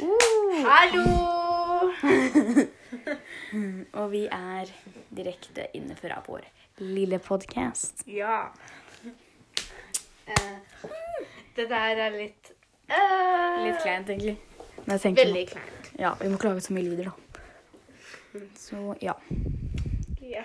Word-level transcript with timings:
Uh, 0.00 0.64
Hallo! 0.64 1.90
og 3.98 4.10
vi 4.12 4.20
er 4.30 4.70
direkte 5.16 5.64
inne 5.74 5.96
fra 5.98 6.20
vår 6.26 6.44
lille 6.84 7.18
podkast. 7.22 8.04
Ja. 8.06 8.44
Uh, 10.28 10.84
det 11.56 11.66
der 11.72 12.02
er 12.04 12.14
litt 12.14 12.52
uh, 12.92 13.64
Litt 13.64 13.80
kleint, 13.82 14.12
egentlig. 14.12 14.36
Veldig 14.86 15.44
kleint. 15.50 15.90
Ja, 15.98 16.12
vi 16.20 16.28
må 16.30 16.38
ikke 16.38 16.52
lage 16.52 16.62
så 16.68 16.76
mye 16.76 16.86
lyder, 16.86 17.10
da. 17.10 18.44
Så 18.60 18.94
ja. 19.02 19.16
Ja. 20.22 20.44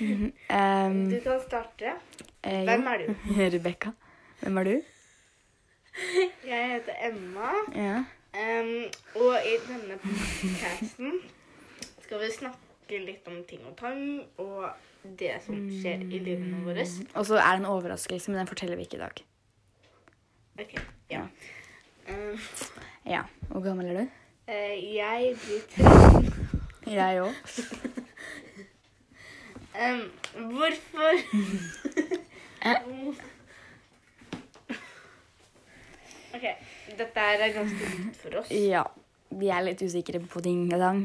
Um, 0.00 0.98
Du 1.12 1.18
kan 1.26 1.40
starte. 1.44 1.96
eh. 2.42 2.64
Hvem 2.64 2.86
er 2.94 3.04
du? 3.04 3.14
Rebekka. 3.58 3.92
Hvem 4.40 4.56
er 4.62 4.70
du? 4.72 4.76
Jeg 6.48 6.70
heter 6.72 6.94
Emma. 7.06 7.52
Ja. 7.76 7.98
Em, 8.34 8.90
og 9.14 9.34
i 9.46 9.54
denne 9.68 9.98
podcasten 10.02 11.12
skal 12.04 12.18
vi 12.20 12.30
snakke 12.34 12.98
litt 13.04 13.28
om 13.30 13.38
ting 13.48 13.62
og 13.68 13.76
tang 13.80 14.02
og 14.42 14.60
det 15.20 15.34
som 15.44 15.54
skjer 15.68 15.98
i 16.08 16.18
livene 16.24 16.58
våre. 16.64 16.84
Og 17.14 17.26
så 17.28 17.34
er 17.40 17.50
det 17.56 17.60
en 17.62 17.70
overraskelse, 17.72 18.30
men 18.30 18.38
den 18.42 18.48
forteller 18.50 18.76
vi 18.80 18.84
ikke 18.88 18.96
i 18.96 19.04
dag. 19.04 19.16
Ok, 20.60 20.72
ja. 21.10 21.22
Um, 22.08 22.38
Ja. 23.06 23.22
Hvor 23.48 23.60
gammel 23.60 23.86
er 23.86 23.92
du? 24.00 24.06
Uh, 24.48 24.94
jeg 24.96 25.36
blir 25.44 25.60
13. 25.76 26.34
Jeg 26.94 27.20
òg. 27.22 27.34
um, 29.74 30.02
hvorfor 30.54 31.12
OK. 36.34 36.44
Dette 36.98 37.20
er 37.20 37.52
ganske 37.54 37.88
nytt 37.98 38.16
for 38.20 38.36
oss. 38.40 38.50
Ja. 38.50 38.84
Vi 39.34 39.48
er 39.50 39.64
litt 39.66 39.80
usikre 39.82 40.20
på 40.30 40.42
ting 40.44 40.66
og 40.72 40.78
tang. 40.78 41.00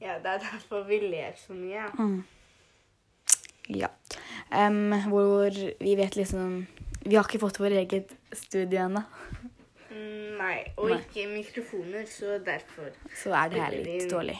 Ja, 0.00 0.18
Det 0.22 0.30
er 0.30 0.38
derfor 0.44 0.84
vi 0.88 0.98
ler 1.00 1.32
så 1.40 1.52
mye. 1.56 1.86
Mm. 1.98 2.24
Ja. 3.76 3.88
Um, 4.52 4.92
hvor 5.10 5.50
vi 5.80 5.94
vet 5.98 6.14
liksom 6.16 6.66
Vi 7.02 7.16
har 7.16 7.24
ikke 7.26 7.40
fått 7.42 7.58
vår 7.58 7.74
eget 7.82 8.12
studio 8.32 8.84
ennå, 8.86 9.02
Mm, 9.90 10.36
Nei, 10.36 10.64
og 10.76 10.90
Nei. 10.90 10.98
ikke 11.00 11.22
mikrofoner, 11.30 12.04
så 12.04 12.38
derfor. 12.44 12.90
så 13.16 13.30
er 13.32 13.48
det 13.48 13.60
her 13.62 13.70
litt 13.84 14.10
dårlig. 14.10 14.36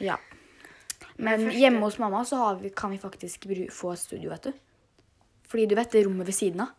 Ja. 0.00 0.16
Men 1.16 1.50
hjemme 1.50 1.80
hos 1.84 1.98
mamma 1.98 2.24
så 2.24 2.36
har 2.40 2.56
vi, 2.56 2.70
kan 2.70 2.90
vi 2.90 2.98
faktisk 2.98 3.46
få 3.70 3.94
studio, 3.96 4.30
vet 4.30 4.42
du. 4.48 4.52
Fordi 5.46 5.66
du 5.66 5.74
vet 5.76 5.92
det 5.92 6.06
rommet 6.06 6.26
ved 6.26 6.34
siden 6.34 6.60
av? 6.60 6.72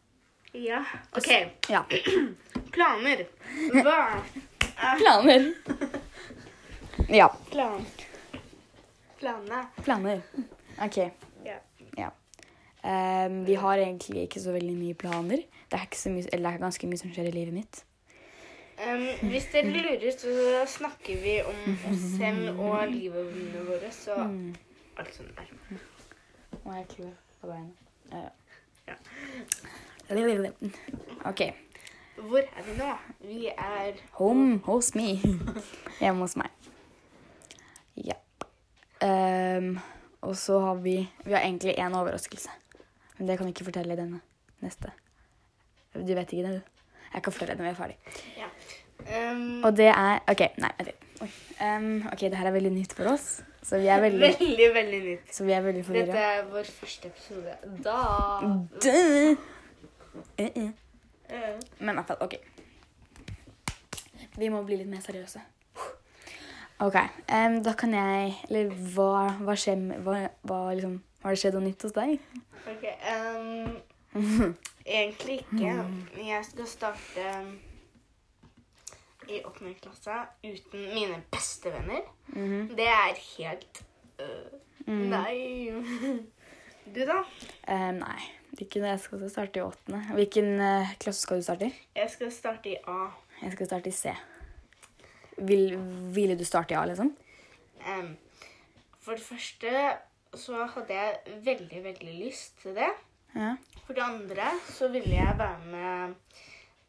Ja. 0.58 0.82
OK. 1.18 1.30
Ja. 1.70 1.84
Planer. 2.76 3.26
Hva 3.74 3.98
er 4.78 5.00
Planer. 5.00 5.48
Ja. 7.10 7.28
plan? 7.52 7.86
Planene. 9.20 9.62
Planer. 9.86 10.22
OK. 10.84 10.98
Ja. 11.46 11.58
Ja. 11.98 12.10
Um, 12.88 13.44
vi 13.48 13.56
har 13.58 13.78
egentlig 13.82 14.24
ikke 14.28 14.42
så 14.44 14.54
veldig 14.56 14.76
mye 14.78 14.94
planer. 14.98 15.42
Det 15.68 15.78
er, 15.80 15.86
ikke 15.88 16.00
så 16.00 16.10
mye, 16.14 16.28
eller 16.34 16.50
det 16.52 16.60
er 16.60 16.66
ganske 16.66 16.88
mye 16.90 17.02
som 17.02 17.12
skjer 17.14 17.30
i 17.32 17.36
livet 17.36 17.54
mitt. 17.58 17.82
Um, 18.78 19.08
hvis 19.32 19.48
dere 19.54 19.72
lurer, 19.74 20.06
så 20.14 20.36
snakker 20.78 21.18
vi 21.24 21.40
om 21.50 21.78
oss 21.90 22.04
selv 22.20 22.60
og 22.62 22.84
livene 22.94 23.64
våre, 23.68 23.90
så 23.92 24.20
Mm. 24.28 24.56
alt 24.98 25.16
sånt 25.16 25.34
der. 25.38 25.50
Nå 26.64 26.72
er 26.72 26.78
jeg 26.84 26.88
klar 26.96 27.16
på 27.42 27.48
beina. 27.48 27.74
Ja. 28.12 28.30
Ja. 28.88 28.96
OK. 31.28 31.42
Hvor 32.18 32.40
er 32.40 32.64
vi 32.66 32.76
nå? 32.78 32.92
Vi 33.22 33.48
er 33.52 34.00
Home 34.18 34.60
hos 34.66 34.94
me. 34.96 35.18
Hjemme 36.00 36.24
hos 36.26 36.38
meg. 36.40 36.50
Ja. 37.98 38.16
Um, 39.04 39.78
og 40.26 40.34
så 40.40 40.60
har 40.60 40.80
vi 40.82 40.96
Vi 41.26 41.34
har 41.34 41.42
egentlig 41.44 41.76
én 41.78 41.94
overraskelse. 41.98 42.50
Men 43.18 43.28
det 43.28 43.38
kan 43.38 43.46
vi 43.46 43.54
ikke 43.54 43.68
fortelle 43.68 43.94
i 43.94 44.00
denne 44.00 44.22
neste. 44.62 44.92
Du 45.94 46.14
vet 46.14 46.34
ikke 46.34 46.48
det, 46.48 46.62
du? 46.62 46.62
Jeg 47.14 47.24
kan 47.24 47.34
fortelle 47.34 47.54
det 47.54 47.60
når 47.60 47.66
vi 47.66 47.74
er 47.74 47.82
ferdig. 47.82 47.98
Ja. 48.38 48.50
Um, 49.32 49.64
Og 49.64 49.78
det 49.78 49.88
er 49.92 50.20
OK, 50.30 50.42
nei, 50.58 50.72
litt. 50.86 51.04
Oi. 51.22 51.30
Em, 51.66 51.92
OK, 52.12 52.20
det 52.30 52.38
her 52.38 52.50
er 52.50 52.54
veldig 52.54 52.72
nytt 52.76 52.94
for 52.94 53.10
oss, 53.10 53.40
så 53.66 53.80
vi 53.82 53.88
er 53.90 54.02
veldig, 54.04 54.20
veldig, 54.22 54.68
veldig 54.74 55.00
nytt. 55.06 55.32
så 55.34 55.46
vi 55.48 55.54
er 55.56 55.64
veldig 55.66 55.84
Dette 55.96 56.26
er 56.30 56.44
vår 56.52 56.68
første 56.70 57.10
episode. 57.10 57.56
Da 57.86 57.96
Eh, 60.38 60.72
Men 61.80 61.90
i 61.90 62.00
hvert 62.00 62.08
fall, 62.08 62.18
OK. 62.22 62.36
Vi 64.38 64.50
må 64.54 64.62
bli 64.64 64.78
litt 64.78 64.90
mer 64.90 65.02
seriøse. 65.02 65.42
OK. 66.80 66.96
Um, 67.34 67.64
da 67.66 67.74
kan 67.74 67.94
jeg 67.94 68.36
Eller 68.50 68.70
hva, 68.94 69.32
hva 69.42 69.56
skjer 69.58 69.80
med 69.82 70.04
hva, 70.06 70.28
hva 70.46 70.60
liksom 70.78 71.00
Har 71.24 71.34
det 71.34 71.40
skjedd 71.42 71.58
noe 71.58 71.66
nytt 71.66 71.86
hos 71.88 71.96
deg? 71.96 72.20
OK. 72.70 72.86
Um, 73.10 73.80
egentlig 75.00 75.40
ikke. 75.42 75.74
Jeg 76.22 76.46
skal 76.46 76.70
starte 76.70 77.32
i 79.28 79.42
åttende 79.44 79.74
klasse 79.82 80.22
uten 80.46 80.86
mine 80.94 81.18
beste 81.32 81.74
venner. 81.74 82.02
-hmm. 82.28 82.76
Det 82.76 82.88
er 82.88 83.14
helt 83.38 83.84
øh, 84.20 84.60
Nei. 84.88 85.72
Du, 86.96 87.00
da? 87.06 87.18
Um, 87.68 87.96
nei. 87.96 88.22
Det. 88.52 88.68
Jeg 88.76 89.00
skal 89.00 89.30
starte 89.30 89.60
i 89.60 89.64
åttende. 89.66 90.00
Hvilken 90.18 90.62
eh, 90.64 90.96
klasse 91.02 91.22
skal 91.22 91.42
du 91.42 91.46
starte 91.46 91.68
i? 91.68 91.74
Jeg 91.96 92.10
skal 92.14 92.32
starte 92.32 92.72
i 92.72 92.78
A. 92.88 93.12
Jeg 93.42 93.54
skal 93.54 93.70
starte 93.70 93.92
i 93.92 93.96
C. 93.96 94.14
Vil, 95.38 95.78
ville 96.16 96.38
du 96.38 96.46
starte 96.48 96.74
i 96.74 96.78
A, 96.78 96.86
liksom? 96.90 97.12
Um, 97.86 98.16
for 99.04 99.14
det 99.14 99.24
første 99.24 99.84
så 100.38 100.66
hadde 100.74 100.94
jeg 100.94 101.38
veldig, 101.46 101.84
veldig 101.84 102.16
lyst 102.26 102.58
til 102.62 102.76
det. 102.76 102.90
Ja. 103.36 103.54
For 103.86 103.94
det 103.94 104.04
andre 104.04 104.50
så 104.70 104.90
ville 104.92 105.14
jeg 105.16 105.38
være 105.38 105.60
med 105.72 106.16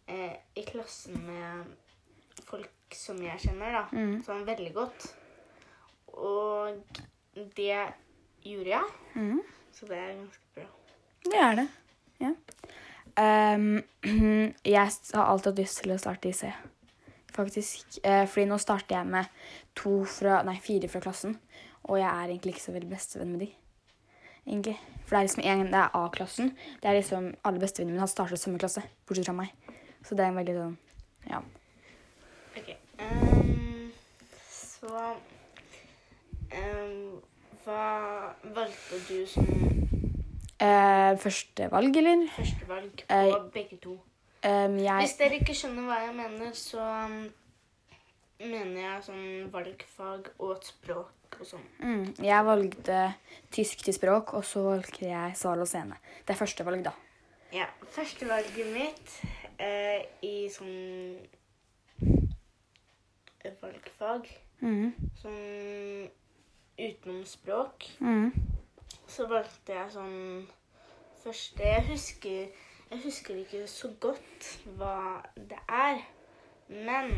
eh, 0.08 0.34
i 0.56 0.64
klassen 0.66 1.20
med 1.26 1.76
folk 2.48 2.96
som 2.96 3.20
jeg 3.22 3.38
kjenner, 3.44 3.76
da. 3.76 3.84
Mm. 3.92 4.16
Sånn 4.26 4.46
veldig 4.48 4.72
godt. 4.74 5.10
Og 6.16 6.80
det 7.56 7.76
gjorde 8.42 8.72
jeg. 8.72 8.98
Mm. 9.14 9.40
Så 9.76 9.86
det 9.86 10.00
er 10.00 10.16
ganske 10.16 10.54
bra. 10.56 10.68
Det 11.28 11.40
er 11.42 11.58
det. 11.58 11.68
Ja. 12.20 12.32
Um, 13.18 13.82
jeg 14.64 14.78
har 14.78 15.24
alltid 15.24 15.52
hatt 15.52 15.58
lyst 15.58 15.82
til 15.82 15.94
å 15.94 16.00
starte 16.00 16.30
i 16.30 16.36
C, 16.36 16.50
faktisk. 17.34 17.98
Uh, 18.04 18.24
fordi 18.30 18.46
nå 18.50 18.58
starter 18.62 18.98
jeg 18.98 19.10
med 19.10 19.30
to 19.78 20.00
fra, 20.08 20.42
nei, 20.46 20.58
fire 20.62 20.90
fra 20.90 21.02
klassen. 21.04 21.38
Og 21.88 21.98
jeg 21.98 22.08
er 22.08 22.28
egentlig 22.28 22.56
ikke 22.56 22.66
så 22.66 22.74
veldig 22.76 22.90
bestevenn 22.90 23.32
med 23.34 23.46
de. 23.46 23.50
Egentlig. 24.48 24.76
For 25.04 25.16
det 25.16 25.18
er 25.18 25.26
liksom 25.26 25.44
en, 25.44 25.66
det 25.72 25.80
er 25.80 25.96
A-klassen. 25.96 26.52
Det 26.82 26.88
er 26.88 26.98
liksom 26.98 27.34
Alle 27.44 27.60
bestevennene 27.60 27.96
mine 27.96 28.00
har 28.04 28.12
startet 28.12 28.40
samme 28.40 28.58
klasse, 28.58 28.82
bortsett 29.06 29.28
fra 29.28 29.36
meg. 29.36 29.52
Så 30.04 30.16
det 30.16 30.24
er 30.24 30.32
en 30.32 30.40
veldig 30.40 30.54
sånn 30.58 30.76
Ja. 31.28 31.42
OK. 32.56 32.70
Um, 32.98 33.90
så 34.48 34.92
um, 36.52 37.18
Hva 37.64 37.82
valgte 38.56 39.02
du 39.08 39.26
som 39.28 39.67
Eh, 40.60 41.16
første 41.22 41.68
valg, 41.70 41.96
eller? 41.96 42.26
førstevalg 42.34 43.04
på 43.06 43.14
Eh, 43.14 43.50
begge 43.54 43.76
to? 43.82 43.92
Um, 44.44 44.76
jeg 44.78 45.02
Hvis 45.02 45.16
dere 45.18 45.38
ikke 45.40 45.54
skjønner 45.54 45.82
hva 45.86 45.98
jeg 46.06 46.14
mener, 46.14 46.52
så 46.54 46.78
um, 47.06 47.32
mener 48.40 48.80
jeg 48.80 49.02
sånn 49.08 49.50
valgfag 49.52 50.28
og 50.38 50.52
et 50.56 50.64
språk 50.70 51.38
og 51.40 51.46
sånn. 51.46 51.64
mm, 51.82 52.22
Jeg 52.24 52.44
valgte 52.46 53.14
tysk 53.50 53.82
til 53.84 53.94
språk, 53.94 54.34
og 54.34 54.44
så 54.44 54.62
valgte 54.62 55.06
jeg 55.08 55.36
sal 55.36 55.58
og 55.60 55.66
scene. 55.68 55.96
Det 56.26 56.34
er 56.34 56.38
første 56.44 56.64
valg, 56.64 56.84
da. 56.84 56.92
Ja, 57.52 57.66
Førstevalget 57.94 58.72
mitt 58.72 59.20
eh, 59.58 60.04
i 60.22 60.48
sånn 60.48 61.18
valgfag, 63.62 64.26
Mm. 64.62 64.92
sånn 65.22 66.10
utenom 66.78 67.24
språk, 67.24 67.86
Mm. 68.00 68.32
Så 69.08 69.26
valgte 69.30 69.72
jeg 69.74 69.92
sånn 69.92 70.48
første 71.22 71.62
Jeg 71.64 71.84
husker, 71.88 72.48
jeg 72.90 73.00
husker 73.04 73.36
ikke 73.40 73.66
så 73.68 73.90
godt 74.00 74.48
hva 74.78 75.22
det 75.36 75.58
er, 75.68 76.02
men 76.68 77.12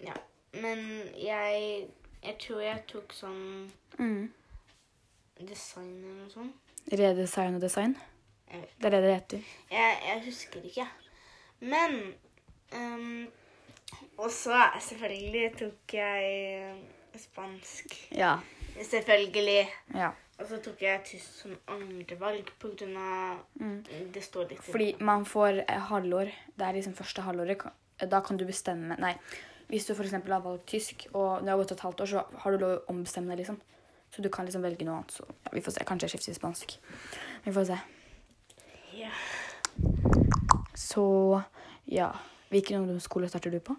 Ja. 0.00 0.14
Men 0.52 0.78
jeg 1.18 1.88
Jeg 2.22 2.36
tror 2.42 2.60
jeg 2.60 2.82
tok 2.88 3.12
sånn 3.14 3.70
Mm. 3.98 4.32
design 5.40 5.92
eller 6.04 6.14
noe 6.24 6.30
sånt. 6.30 6.54
Redesign 6.92 7.54
og 7.54 7.60
design. 7.60 7.96
Det 8.50 8.86
er 8.86 8.90
det 8.90 9.02
det 9.02 9.14
heter. 9.14 9.42
Jeg, 9.70 9.98
jeg 10.06 10.22
husker 10.24 10.62
ikke. 10.64 10.86
Men 11.60 12.14
um, 12.74 13.28
Og 14.18 14.30
så 14.30 14.58
selvfølgelig 14.80 15.58
tok 15.58 15.94
jeg 15.94 16.82
spansk. 17.16 17.94
Ja. 18.12 18.36
Selvfølgelig. 18.84 19.68
Ja. 19.94 20.10
Og 20.38 20.46
så 20.46 20.60
tok 20.62 20.82
jeg 20.82 21.02
tysk 21.06 21.40
som 21.42 21.54
andrevalg 21.74 22.50
av 22.96 23.38
Mm. 23.58 23.84
Det 24.12 24.22
står 24.22 24.48
litt 24.50 24.62
Fordi 24.62 24.94
man 25.00 25.24
får 25.24 25.64
eh, 25.68 25.80
halvår. 25.90 26.30
Det 26.56 26.66
er 26.66 26.72
liksom 26.72 26.94
første 26.94 27.22
halvåret. 27.22 27.64
Da 27.98 28.20
kan 28.20 28.36
du 28.36 28.44
bestemme 28.44 28.96
Nei. 28.98 29.16
Hvis 29.68 29.86
du 29.86 29.92
f.eks. 29.92 30.12
har 30.12 30.40
valgt 30.40 30.66
tysk, 30.66 31.06
og 31.12 31.42
det 31.42 31.50
har 31.50 31.58
gått 31.58 31.72
et 31.72 31.80
halvt 31.80 32.00
år, 32.00 32.06
så 32.06 32.22
har 32.38 32.52
du 32.52 32.58
lov 32.58 32.70
å 32.70 32.84
ombestemme 32.88 33.28
deg, 33.28 33.42
liksom. 33.42 33.60
Så 34.10 34.22
du 34.22 34.30
kan 34.32 34.46
liksom 34.46 34.62
velge 34.62 34.86
noe 34.86 34.94
annet. 34.94 35.12
Så 35.12 35.26
ja, 35.28 35.50
vi 35.52 35.60
får 35.60 35.74
se. 35.76 35.84
Kanskje 35.84 36.06
jeg 36.06 36.10
skifter 36.14 36.32
til 36.32 36.38
spansk. 36.38 36.78
Vi 37.44 37.52
får 37.52 37.66
se. 37.68 37.78
Ja. 38.96 39.10
Så 40.74 41.42
ja. 41.84 42.12
Hvilken 42.48 42.80
ungdomsskole 42.80 43.28
starter 43.28 43.52
du 43.52 43.60
på? 43.60 43.76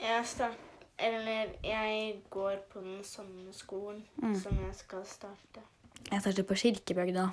Jeg 0.00 0.26
start, 0.26 0.58
eller 0.98 1.52
jeg 1.64 2.20
går 2.30 2.56
på 2.72 2.80
den 2.84 3.04
samme 3.04 3.52
skolen 3.52 4.04
Mm. 4.22 4.34
som 4.40 4.58
jeg 4.66 4.74
skal 4.74 5.04
starte. 5.06 5.62
Jeg 6.10 6.20
starter 6.20 6.42
på 6.42 6.54
Kirkebygda. 6.54 7.28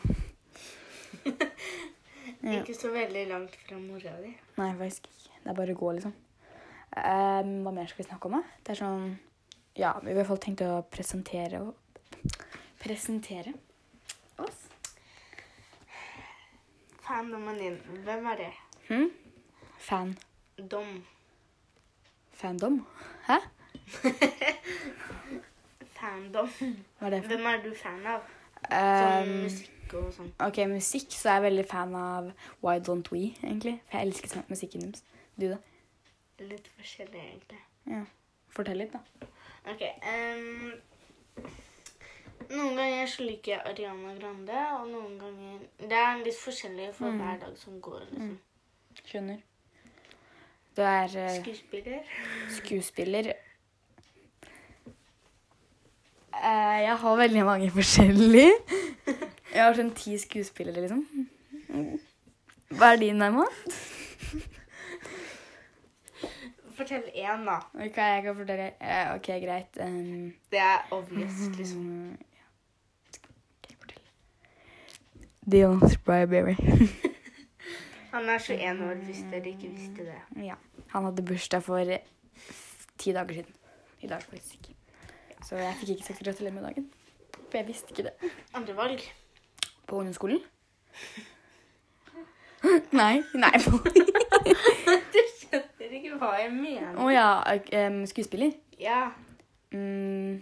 Ja. 1.26 2.60
Ikke 2.62 2.74
så 2.78 2.92
veldig 2.94 3.28
langt 3.30 3.56
fra 3.66 3.78
mora 3.80 4.12
di. 4.22 4.32
Nei, 4.58 4.72
faktisk 4.78 5.08
ikke. 5.08 5.32
Det 5.44 5.50
er 5.50 5.58
bare 5.58 5.74
å 5.74 5.80
gå, 5.80 5.92
liksom. 5.98 6.14
Um, 6.96 7.50
hva 7.66 7.72
mer 7.74 7.88
skal 7.90 8.04
vi 8.04 8.10
snakke 8.10 8.26
om, 8.30 8.38
da? 8.38 8.44
Det 8.64 8.72
er 8.76 8.80
sånn 8.80 9.08
Ja, 9.76 9.90
vi 10.00 10.08
har 10.08 10.12
i 10.14 10.16
hvert 10.20 10.28
fall 10.30 10.40
tenkt 10.46 10.62
å 10.64 10.84
presentere 10.88 11.60
Presentere 12.80 13.54
oss. 14.40 14.62
Fandommen 17.06 17.58
din, 17.60 17.76
hvem 18.06 18.26
er 18.32 18.38
det? 18.44 18.52
Hm? 18.90 19.10
Fan. 19.78 20.16
Dom. 20.58 21.04
Fandom? 22.34 22.80
Hæ? 23.28 23.40
Fandom. 25.96 26.50
Hva 27.00 27.08
er 27.08 27.12
det 27.16 27.22
for 27.24 27.32
Hvem 27.36 27.46
er 27.52 27.62
du 27.64 27.72
fan 27.78 28.06
av? 28.16 28.22
Sånn 28.66 28.74
Ehm, 28.74 29.32
musikk 29.46 29.94
og 30.00 30.08
sånn. 30.16 30.32
OK, 30.42 30.58
musikk, 30.72 31.12
så 31.14 31.30
er 31.30 31.36
jeg 31.40 31.44
veldig 31.52 31.66
fan 31.70 31.92
av 32.00 32.32
Why 32.64 32.80
Don't 32.82 33.12
We, 33.14 33.20
egentlig. 33.44 33.76
For 33.90 33.98
jeg 34.00 34.08
elsker 34.10 34.32
sånn 34.32 34.48
musikken 34.50 34.82
deres. 34.88 35.04
Du, 35.38 35.46
da? 35.52 35.58
Litt 36.50 36.68
forskjellig, 36.78 37.22
egentlig. 37.30 37.60
Ja. 37.92 38.02
Fortell 38.56 38.80
litt, 38.82 38.94
da. 38.96 39.02
Ok. 39.70 39.82
ehm, 40.02 40.72
noen 42.50 42.76
ganger 42.78 43.06
så 43.10 43.26
liker 43.28 43.52
jeg 43.56 43.62
Ariana 43.72 44.16
Grande, 44.20 44.60
og 44.80 44.90
noen 44.92 45.16
ganger 45.22 45.60
Det 45.80 45.98
er 46.02 46.24
litt 46.26 46.38
forskjellig 46.40 46.90
for 46.94 47.12
Mm. 47.12 47.20
hver 47.22 47.40
dag 47.46 47.58
som 47.58 47.80
går. 47.82 48.00
liksom. 48.12 48.38
Skjønner. 49.06 49.40
Du 50.76 50.82
er 50.82 51.18
eh, 51.18 51.44
Skuespiller. 51.44 52.02
skuespiller. 52.58 53.34
Eh, 56.44 56.82
jeg 56.84 56.98
har 57.02 57.16
veldig 57.18 57.46
mange 57.48 57.70
forskjellige. 57.72 58.52
Jeg 59.56 59.62
har 59.64 59.74
sånn 59.78 59.94
ti 59.96 60.18
skuespillere, 60.20 60.82
liksom. 60.84 61.06
Hva 62.76 62.90
er 62.94 63.00
din, 63.00 63.22
Emma? 63.24 63.46
Fortell 66.76 67.06
én, 67.16 67.46
da. 67.48 67.56
Ok, 67.80 67.96
jeg 68.02 68.24
kan 68.26 68.36
fortelle. 68.36 68.66
Eh, 68.84 69.14
ok, 69.16 69.30
greit. 69.46 69.78
Um, 69.80 70.34
Det 70.52 70.60
er 70.60 70.84
obvious, 70.92 71.38
liksom. 71.56 71.86
mm, 71.86 72.18
fortell. 73.80 74.04
Dion 75.46 75.80
Spryberry. 75.90 76.56
Han 78.16 78.30
er 78.32 78.40
21 78.40 78.84
år, 78.90 79.00
hvis 79.08 79.24
dere 79.32 79.50
ikke 79.56 79.72
visste 79.72 80.06
det. 80.12 80.20
ja. 80.46 80.56
Han 80.94 81.04
hadde 81.10 81.24
bursdag 81.28 81.64
for 81.64 81.80
ti 82.98 83.12
dager 83.12 83.34
siden. 83.42 83.56
I 84.02 84.08
dag, 84.08 84.22
faktisk. 84.24 84.75
Så 85.46 85.60
jeg 85.60 85.76
fikk 85.80 85.90
ikke 85.96 86.08
sagt 86.08 86.24
gratulerer 86.26 86.54
med 86.54 86.64
dagen. 86.66 86.90
For 87.50 87.60
jeg 87.60 87.68
visste 87.68 87.94
ikke 87.94 88.08
det. 88.08 88.32
Andre 88.58 88.76
valg. 88.78 89.02
På 89.88 90.00
ungdomsskolen? 90.02 90.42
Nei. 93.02 93.22
Nei. 93.34 93.54
Du 95.14 95.20
skjønner 95.38 95.94
ikke 95.98 96.18
hva 96.20 96.32
jeg 96.38 96.52
mener. 96.54 96.98
Å 97.02 97.08
ja. 97.14 97.30
Um, 97.86 98.02
skuespiller? 98.10 98.52
Ja. 98.82 99.12
Mm. 99.74 100.42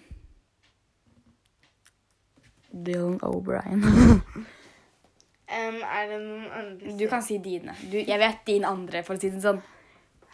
Dylan 2.74 3.20
O'Brien. 3.28 3.84
um, 3.84 5.78
er 5.84 6.10
det 6.10 6.18
noen 6.24 6.50
andre 6.50 6.96
Du 7.00 7.06
kan 7.12 7.24
si 7.26 7.38
dine. 7.44 7.76
Du, 7.92 8.00
jeg 8.00 8.20
vet 8.20 8.42
din 8.48 8.66
andre, 8.68 9.04
for 9.06 9.16
å 9.16 9.22
si 9.22 9.32
det 9.34 9.44
sånn. 9.44 9.62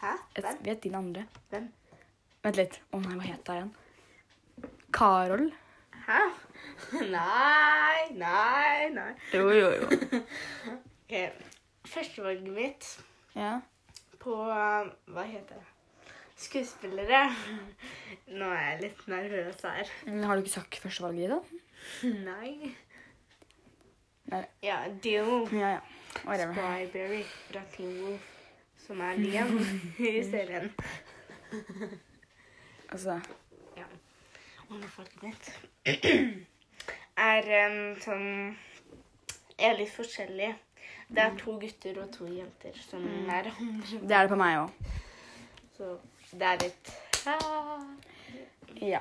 Hæ? 0.00 0.16
Hvem? 0.38 0.48
Jeg 0.48 0.66
vet 0.70 0.82
din 0.86 0.98
andre. 0.98 1.26
Hvem? 1.52 1.68
Vent 2.46 2.60
litt. 2.62 2.80
Å 2.90 3.02
nei, 3.02 3.18
hva 3.18 3.28
het 3.28 3.52
hun 3.52 3.58
igjen? 3.58 3.72
Carol? 4.92 5.50
Hæ? 6.06 6.20
Nei, 7.16 8.06
nei, 8.18 8.88
nei. 8.94 9.10
Jo, 9.34 9.50
jo, 9.54 9.68
jo. 9.76 9.88
Ok, 11.10 11.14
Førstevalget 11.90 12.52
mitt 12.54 12.86
Ja. 13.36 13.60
på 14.22 14.34
uh, 14.46 14.88
Hva 15.10 15.24
heter 15.26 15.58
det? 15.58 15.66
Skuespillere. 16.40 17.22
Nå 18.38 18.46
er 18.54 18.62
jeg 18.70 18.80
litt 18.86 19.00
nervøs 19.10 19.60
her. 19.66 19.90
Men 20.06 20.24
Har 20.24 20.36
du 20.38 20.44
ikke 20.44 20.54
sagt 20.54 20.78
førstevalget 20.82 21.26
ditt, 21.26 21.34
da? 21.34 22.10
Nei. 22.24 22.70
Nei. 24.30 24.44
Ja, 24.64 24.78
Dill 25.02 25.48
Ja, 25.52 25.74
ja. 25.76 25.80
Whatever. 26.24 26.54
Spryberry 26.54 27.22
fra 27.50 27.60
Teen 27.74 27.92
Wolf, 28.04 28.30
som 28.86 29.00
er 29.04 29.18
Liam 29.20 29.52
i 29.98 30.14
serien. 30.26 30.70
Altså 32.90 33.20
Underfolket 34.70 35.22
mitt 35.22 35.52
er 37.20 37.48
um, 37.66 37.78
sånn 38.00 38.26
Er 39.60 39.74
litt 39.76 39.90
forskjellig. 39.92 40.50
Det 41.10 41.20
er 41.24 41.34
to 41.40 41.56
gutter 41.60 41.98
og 42.00 42.12
to 42.14 42.28
jenter 42.32 42.76
som 42.80 43.02
er 43.28 43.50
andre. 43.50 43.98
Det 44.00 44.14
er 44.16 44.22
det 44.24 44.30
på 44.30 44.38
meg 44.40 44.60
òg. 44.62 44.92
Så 45.76 45.90
det 46.38 46.46
er 46.48 46.60
litt 46.62 46.92
ah. 47.28 47.82
Ja. 48.80 49.00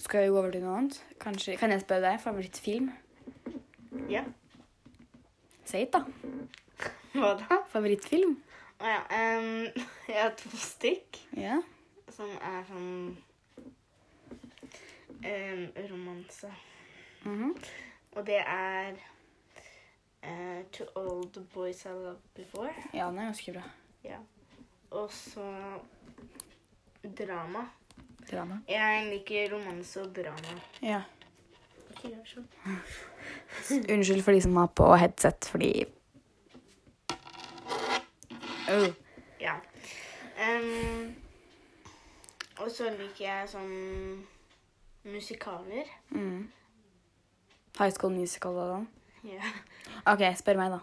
Skal 0.00 0.22
vi 0.24 0.30
gå 0.30 0.38
over 0.38 0.50
til 0.54 0.62
noe 0.64 0.76
annet? 0.78 1.00
Kanskje, 1.20 1.56
Kan 1.60 1.74
jeg 1.74 1.82
spørre 1.82 2.06
deg? 2.06 2.20
Favorittfilm? 2.22 2.88
Ja. 4.10 4.22
Si 5.66 5.82
it, 5.84 5.92
da. 5.94 6.00
Hva 7.12 7.34
da? 7.42 7.60
Favorittfilm? 7.74 8.38
Å 8.80 8.94
ja. 8.94 9.02
Um, 9.12 9.66
jeg 10.08 10.22
har 10.22 10.32
to 10.40 10.50
stykk 10.56 11.20
Ja. 11.36 11.58
som 12.14 12.30
er 12.38 12.64
sånn 12.70 13.18
um, 15.24 15.92
romanse. 15.92 16.52
Mhm. 17.24 17.54
Og 18.12 18.26
det 18.26 18.38
er 18.38 18.92
uh, 20.24 20.64
To 20.72 20.84
All 20.96 21.32
The 21.32 21.44
Boys 21.54 21.84
I 21.84 21.88
Loved 21.88 22.16
Before. 22.34 22.74
Ja, 22.94 23.06
den 23.06 23.18
er 23.18 23.24
ganske 23.24 23.52
bra. 23.52 23.62
Ja. 24.04 24.16
Og 24.90 25.12
så 25.12 25.78
drama. 27.18 27.58
Drama. 28.30 28.58
Jeg 28.68 29.06
liker 29.10 29.54
romanse 29.54 30.02
og 30.02 30.16
drama. 30.16 30.60
Ja. 30.82 31.02
Ikke 31.90 32.08
gjør 32.08 32.26
sånn. 32.26 32.48
Unnskyld 33.94 34.22
for 34.22 34.32
de 34.32 34.42
som 34.42 34.56
har 34.56 34.70
på 34.74 34.90
headset, 34.96 35.46
fordi 35.50 35.84
oh. 38.70 38.90
Ja. 39.40 39.56
Um, 40.40 41.14
og 42.60 42.70
så 42.70 42.90
liker 42.92 43.24
jeg 43.24 43.48
sånn 43.52 43.72
musikaler. 45.04 45.84
mm. 46.10 46.50
High 47.78 47.92
School 47.92 48.12
Musical 48.12 48.56
og 48.58 48.70
sånn. 48.74 48.86
Ja. 49.24 49.50
OK, 50.12 50.24
spør 50.36 50.58
meg, 50.60 50.74
da. 50.74 50.80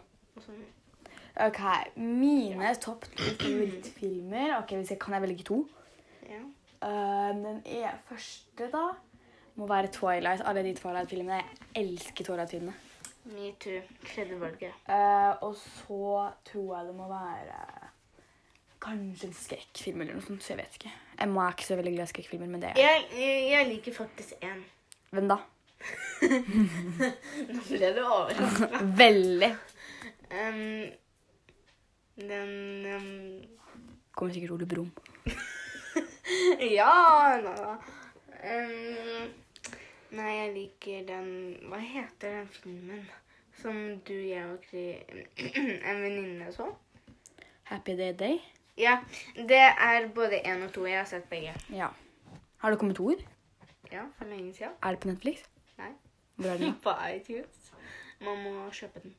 Ok, 1.47 1.59
Mine 2.01 2.71
topp 2.81 3.05
to 3.13 3.23
favorittfilmer 3.37 4.55
Ok, 4.57 4.71
jeg 4.77 4.97
Kan 4.99 5.13
jeg 5.13 5.21
velge 5.21 5.43
to? 5.45 5.59
Ja. 6.25 6.39
Uh, 6.81 7.33
den 7.37 7.61
er 7.65 7.97
første, 8.07 8.69
da, 8.73 8.83
må 9.55 9.67
være 9.67 9.91
Twilight. 9.93 10.41
Alle 10.45 10.63
de 10.63 10.73
Twilight-filmene. 10.77 11.41
Jeg 11.75 11.83
elsker 11.83 12.25
Twilight-filmene. 12.25 12.73
Me 13.25 13.51
too. 13.59 13.81
Tredje 14.05 14.39
valget. 14.39 14.73
Uh, 14.87 15.33
og 15.43 15.55
så 15.55 16.29
tror 16.45 16.77
jeg 16.77 16.87
det 16.87 16.95
må 16.95 17.07
være 17.07 17.86
Kanskje 18.83 19.27
en 19.27 19.35
skrekkfilm 19.37 20.01
eller 20.03 20.17
noe 20.17 20.25
sånt. 20.25 20.43
så 20.43 20.53
Jeg 20.53 20.61
vet 20.61 20.79
ikke. 20.79 20.93
Emma 21.23 21.47
er 21.47 21.55
ikke 21.55 21.67
så 21.67 21.77
veldig 21.79 21.93
glad 21.95 22.09
i 22.09 22.11
skrekkfilmer, 22.13 22.49
men 22.51 22.61
det 22.61 22.69
er 22.71 22.81
Jeg, 22.81 23.05
jeg, 23.17 23.43
jeg 23.51 23.69
liker 23.71 23.95
faktisk 23.95 24.45
én. 24.45 24.63
Hvem 25.09 25.29
da? 25.31 25.37
Nå 27.53 27.59
ble 27.69 27.91
du 27.95 28.01
overraska. 28.03 28.81
Veldig. 29.01 29.51
Um, 30.27 30.89
den 32.17 32.85
um, 32.95 33.43
Kommer 34.11 34.33
sikkert 34.33 34.51
Ole 34.57 34.65
Brumm. 34.65 34.91
Ja, 36.59 37.37
nå 37.39 37.53
da. 37.55 37.75
Um, 38.43 39.29
nei, 40.17 40.31
jeg 40.33 40.49
liker 40.53 41.05
den 41.07 41.29
Hva 41.71 41.79
heter 41.81 42.41
den 42.41 42.49
filmen 42.51 43.05
som 43.57 43.77
du, 44.05 44.13
jeg 44.13 44.43
og 44.45 44.59
Kri, 44.67 44.83
en 45.89 46.03
venninne 46.03 46.51
så? 46.53 46.67
Happy 47.71 47.95
Day 47.97 48.13
Day. 48.13 48.37
Ja, 48.77 48.97
det 49.35 49.57
er 49.57 50.07
både 50.15 50.39
én 50.45 50.63
og 50.63 50.73
to. 50.73 50.85
Jeg 50.85 50.97
har 50.97 51.05
sett 51.05 51.29
begge. 51.29 51.53
Ja. 51.73 51.87
Har 52.57 52.69
det 52.69 52.79
kommet 52.79 52.99
ord? 52.99 53.23
Ja, 53.91 54.03
for 54.17 54.25
lenge 54.25 54.53
siden. 54.53 54.71
Er 54.83 54.89
det 54.89 54.99
på 54.99 55.07
Netflix? 55.07 55.37
Nei. 55.77 55.91
Hvor 56.35 56.49
er 56.49 56.57
den? 56.57 56.75
På 56.83 56.89
iTunes. 57.15 57.73
Man 58.21 58.43
må 58.43 58.69
kjøpe 58.71 58.99
den. 58.99 59.15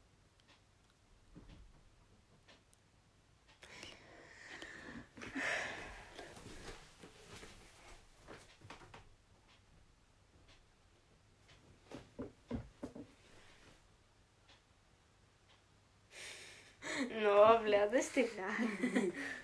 Nå 17.23 17.59
ble 17.63 17.83
det 17.93 18.05
stille. 18.05 18.31
ja. 18.39 19.03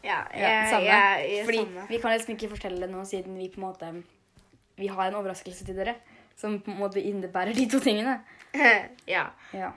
ja, 0.04 0.18
Ja, 0.34 0.40
jeg, 0.40 0.70
samme. 0.72 0.86
jeg, 0.88 1.28
jeg, 1.30 1.46
Fordi 1.46 1.58
samme. 1.62 1.86
vi 1.90 2.00
kan 2.02 2.12
liksom 2.16 2.34
ikke 2.36 2.50
fortelle 2.56 2.82
det 2.84 2.90
nå, 2.92 3.04
siden 3.08 3.38
vi 3.38 3.50
på 3.54 3.62
en 3.62 3.68
måte 3.68 3.92
Vi 4.78 4.88
har 4.90 5.08
en 5.12 5.16
overraskelse 5.20 5.66
til 5.68 5.78
dere 5.78 5.94
som 6.36 6.58
på 6.66 6.72
en 6.74 6.80
måte 6.82 6.98
innebærer 7.06 7.54
de 7.54 7.68
to 7.70 7.78
tingene. 7.80 8.16
ja. 9.16 9.28
Ja. 9.54 9.70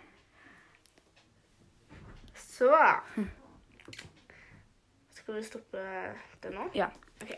Så 2.56 2.72
Skal 5.10 5.34
vi 5.34 5.42
stoppe 5.44 5.80
det 6.42 6.50
nå? 6.54 6.70
Ja. 6.74 6.86
Ok. 7.20 7.32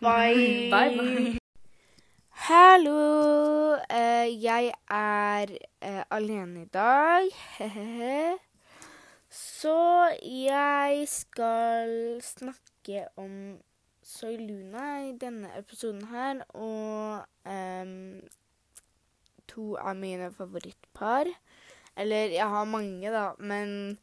Bye. 0.00 0.68
Bye, 0.74 0.96
bye. 0.96 1.38
Hallo. 2.50 3.76
eh, 3.88 4.42
jeg 4.44 4.72
er 4.90 5.54
eh, 5.80 6.02
alene 6.10 6.62
i 6.62 6.68
dag. 6.68 7.30
Så 9.30 10.10
jeg 10.22 11.08
skal 11.08 12.20
snakke 12.22 13.06
om 13.16 13.56
Soy 14.02 14.36
Luna 14.36 15.08
i 15.08 15.14
denne 15.16 15.48
episoden 15.56 16.04
her, 16.12 16.44
og 16.52 17.24
um, 17.48 18.20
to 19.48 19.76
av 19.80 19.96
mine 19.96 20.28
favorittpar. 20.34 21.30
Eller 21.96 22.32
jeg 22.34 22.48
har 22.48 22.64
mange, 22.64 23.10
da, 23.12 23.32
men 23.38 23.98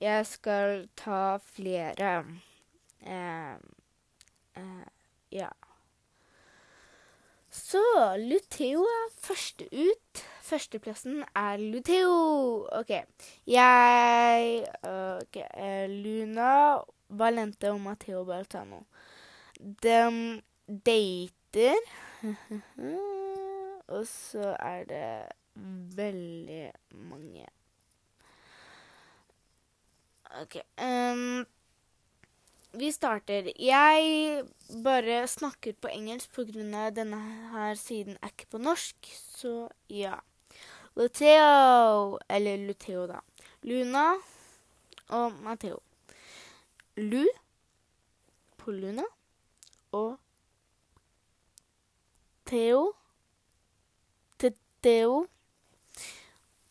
jeg 0.00 0.26
skal 0.26 0.88
ta 0.96 1.36
flere. 1.42 2.24
Eh, 3.02 3.54
eh, 4.56 4.86
ja. 5.32 5.48
Så 7.52 7.82
Luteo 8.18 8.86
er 8.88 9.10
første 9.20 9.68
ut. 9.72 10.22
Førsteplassen 10.42 11.22
er 11.36 11.60
Luteo. 11.60 12.66
OK. 12.72 12.90
Jeg 13.46 14.64
OK. 14.82 15.36
eh, 15.36 15.90
Luna, 15.90 16.80
Valente 17.08 17.70
og 17.70 17.80
Matteo 17.80 18.24
Baltano. 18.24 18.82
De 19.60 20.42
dater. 20.66 21.78
og 23.94 24.06
så 24.06 24.56
er 24.58 24.84
det 24.88 25.41
veldig 25.54 26.72
mange. 26.90 27.46
OK. 30.40 30.56
um, 30.80 31.44
vi 32.72 32.88
starter. 32.92 33.50
Jeg 33.60 34.44
bare 34.84 35.26
snakker 35.28 35.76
på 35.76 35.90
engelsk 35.92 36.32
pga. 36.32 36.90
denne 36.90 37.20
her 37.52 37.74
siden 37.74 38.16
er 38.22 38.32
ikke 38.32 38.50
på 38.50 38.58
norsk, 38.58 38.96
så 39.12 39.68
ja. 39.90 40.14
Luteo, 40.96 42.18
eller 42.28 42.66
Luteo, 42.66 43.06
da. 43.06 43.20
Luna 43.62 44.14
og 45.08 45.32
Matteo. 45.32 45.80
Lu 46.96 47.26
på 48.56 48.70
Luna 48.70 49.04
og 49.92 50.18
Theo 52.46 52.92
Theo 54.82 55.28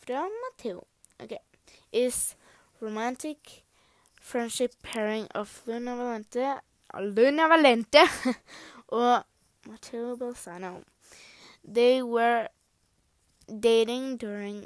fra 0.05 0.27
Matteo. 0.41 0.85
Okay. 1.21 1.39
Is 1.91 2.35
romantic 2.79 3.63
friendship 4.19 4.73
pairing 4.83 5.27
of 5.35 5.61
Luna 5.65 5.91
Valente 5.95 6.59
Luna 6.99 7.47
Valente 7.47 8.35
or 8.87 9.23
Matteo 9.67 10.15
Balsano. 10.15 10.83
They 11.63 12.01
were 12.01 12.47
dating 13.47 14.17
during 14.17 14.65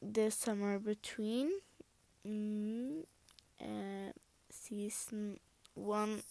the 0.00 0.30
summer 0.30 0.78
between 0.78 1.50
mm, 2.26 3.02
uh, 3.60 4.12
season 4.50 5.38
one, 5.74 6.22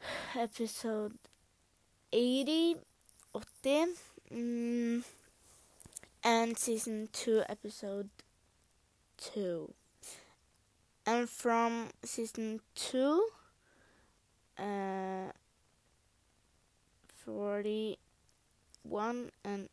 episode 0.38 1.14
80, 2.12 2.76
80 3.64 3.92
mm, 4.32 5.04
and 6.24 6.58
season 6.58 7.08
two, 7.12 7.42
episode 7.48 8.08
two. 9.16 9.72
And 11.06 11.28
from 11.28 11.90
season 12.02 12.60
two, 12.74 13.28
uh, 14.58 15.30
41 17.24 19.30
and 19.44 19.68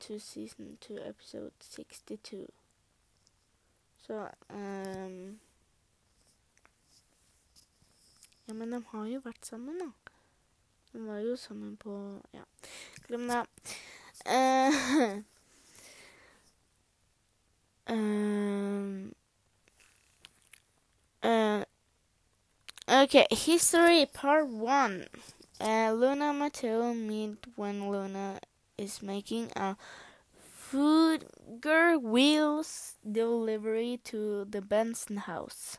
to 0.00 0.18
season 0.18 0.78
two, 0.80 0.98
episode 0.98 1.52
62. 1.60 2.46
Så 4.06 4.28
um, 4.50 5.40
Ja, 8.46 8.54
men 8.54 8.72
de 8.72 8.84
har 8.88 9.06
jo 9.06 9.20
vært 9.22 9.46
sammen, 9.46 9.78
da. 9.78 9.90
De 10.92 11.06
var 11.06 11.18
jo 11.22 11.36
sammen 11.36 11.76
på 11.76 12.18
Ja, 12.34 12.42
glem 13.06 13.28
det. 13.28 13.44
Eh, 14.24 15.22
um, 17.92 19.12
uh, 21.22 21.64
okay, 22.88 23.26
history 23.30 24.06
part 24.06 24.48
one. 24.48 25.06
Uh, 25.60 25.92
Luna 25.92 26.30
and 26.30 26.38
Matteo 26.38 26.94
meet 26.94 27.36
when 27.56 27.90
Luna 27.90 28.40
is 28.78 29.02
making 29.02 29.50
a 29.56 29.76
Foodger 30.70 32.00
Wheels 32.00 32.94
delivery 33.10 34.00
to 34.04 34.44
the 34.46 34.62
Benson 34.62 35.18
house. 35.18 35.78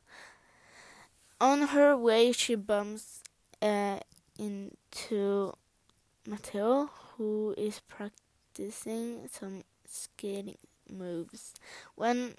On 1.41 1.61
her 1.63 1.97
way, 1.97 2.31
she 2.31 2.55
bumps 2.55 3.21
uh, 3.61 3.99
into 4.39 5.53
Matteo, 6.27 6.87
who 7.17 7.55
is 7.57 7.81
practicing 7.81 8.30
some 8.69 9.63
skating 9.87 10.57
moves. 10.89 11.53
When 11.95 12.35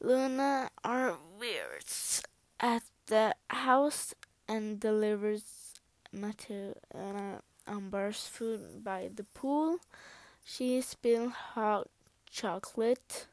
Luna 0.00 0.70
arrives 0.84 2.22
at 2.60 2.82
the 3.06 3.34
house 3.48 4.14
and 4.48 4.80
delivers 4.80 5.74
Matthew 6.12 6.74
uh, 6.94 7.38
Amber's 7.68 8.26
food 8.26 8.82
by 8.82 9.10
the 9.14 9.24
pool. 9.24 9.78
She 10.44 10.80
spills 10.80 11.32
hot 11.32 11.88
chocolate 12.30 13.26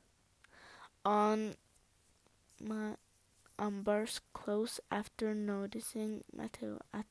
on 1.06 1.56
my 2.62 2.96
Amber's 3.58 4.20
clothes 4.34 4.80
after 4.92 5.34
noticing 5.34 6.24
Matthew 6.36 6.80
at 6.94 7.06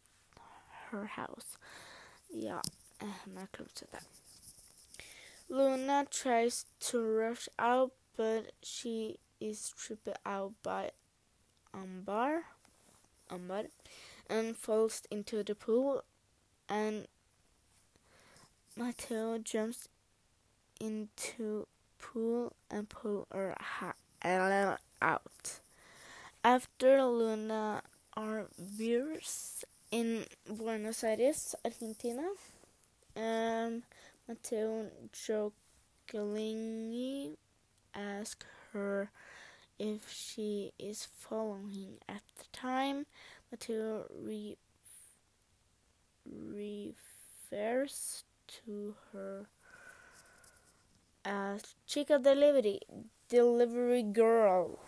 her 0.90 1.06
house. 1.06 1.56
Ja, 2.30 2.60
hun 3.00 3.38
er 3.38 3.46
klokt 3.52 3.76
til 3.76 3.86
det. 3.92 4.23
Luna 5.54 6.04
tries 6.10 6.66
to 6.80 7.00
rush 7.00 7.48
out, 7.60 7.92
but 8.16 8.50
she 8.60 9.20
is 9.40 9.72
tripped 9.78 10.08
out 10.26 10.52
by 10.64 10.90
Amber, 11.72 12.42
Amber 13.30 13.66
and 14.28 14.56
falls 14.56 15.02
into 15.12 15.44
the 15.44 15.54
pool. 15.54 16.02
And 16.68 17.06
Mateo 18.76 19.38
jumps 19.38 19.88
into 20.80 21.68
pool 22.00 22.54
and 22.68 22.88
pull 22.88 23.28
her 23.30 23.54
out. 25.00 25.60
After 26.42 27.04
Luna 27.04 27.82
arrives 28.16 29.64
in 29.92 30.24
Buenos 30.50 31.04
Aires, 31.04 31.54
Argentina, 31.64 32.26
um, 33.16 33.84
Mateo 34.28 34.90
jokingly 36.06 37.36
asks 37.94 38.46
her 38.72 39.10
if 39.78 40.10
she 40.10 40.72
is 40.78 41.06
following 41.18 41.98
at 42.08 42.22
the 42.38 42.44
time. 42.52 43.06
Mateo 43.50 44.06
re- 44.22 44.56
refers 46.26 48.24
to 48.46 48.94
her 49.12 49.46
as 51.24 51.74
Chica 51.86 52.18
Delivery, 52.18 52.80
Delivery 53.28 54.02
Girl. 54.02 54.78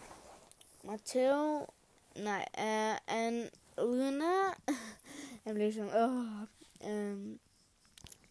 Mateo 0.84 1.68
Nei, 2.16 2.46
eh, 2.54 2.98
and 3.08 3.50
Luna 3.76 4.56
sånn 5.44 5.90
åh. 5.92 6.46
Um, 6.80 7.38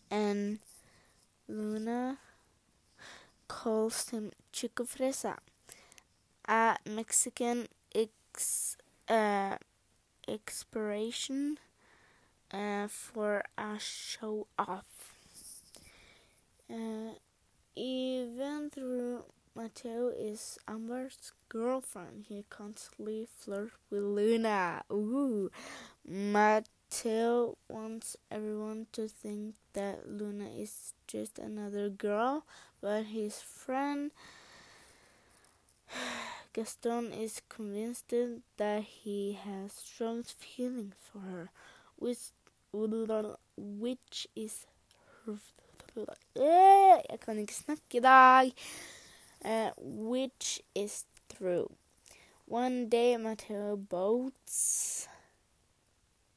and 0.10 0.60
Luna 1.48 2.18
calls 3.48 4.10
him 4.10 4.32
Chico 4.52 4.84
Fresa, 4.84 5.38
a 6.48 6.78
Mexican 6.86 7.68
ex, 7.94 8.78
uh, 9.08 9.58
expiration 10.28 11.58
uh, 12.52 12.88
for 12.88 13.44
a 13.58 13.78
show 13.80 14.48
off. 14.58 15.14
Uh, 16.70 17.14
even 17.76 18.72
though 18.76 19.26
Mateo 19.56 20.10
is 20.10 20.58
Amber's 20.68 21.32
girlfriend, 21.48 22.26
he 22.28 22.44
constantly 22.50 23.28
flirts 23.38 23.76
with 23.90 24.04
Luna. 24.04 24.84
Ooh, 24.92 25.52
Mateo 26.96 27.58
wants 27.68 28.16
everyone 28.32 28.88
to 28.94 29.10
think 29.10 29.56
that 29.74 30.10
Luna 30.10 30.48
is 30.48 30.94
just 31.08 31.38
another 31.38 31.90
girl, 31.90 32.46
but 32.80 33.04
his 33.08 33.42
friend 33.42 34.12
Gaston 36.54 37.12
is 37.12 37.42
convinced 37.50 38.14
that 38.56 38.84
he 38.84 39.34
has 39.34 39.74
strong 39.74 40.24
feelings 40.24 40.96
for 41.12 41.20
her, 41.20 41.50
which, 41.98 42.32
which 42.72 44.28
is. 44.34 44.66
Uh, 49.44 49.70
which 49.78 50.62
is 50.74 51.06
true. 51.38 51.70
One 52.48 52.90
day 52.90 53.16
Mateo 53.18 53.76
boats 53.76 55.08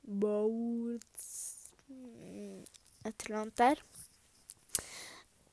Boats 0.08 1.68
mm, 1.92 2.64
der. 3.56 3.76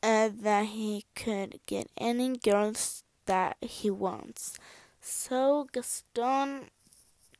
Uh, 0.01 0.29
that 0.41 0.65
he 0.67 1.03
could 1.15 1.59
get 1.65 1.89
any 1.97 2.37
girls 2.37 3.03
that 3.25 3.57
he 3.59 3.89
wants. 3.89 4.57
So 5.01 5.67
Gaston 5.73 6.69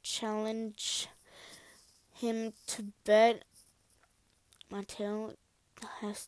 challenged 0.03 1.07
him 2.11 2.53
to 2.67 2.91
bet 3.05 3.43
Mateo 4.69 5.33
has 6.01 6.27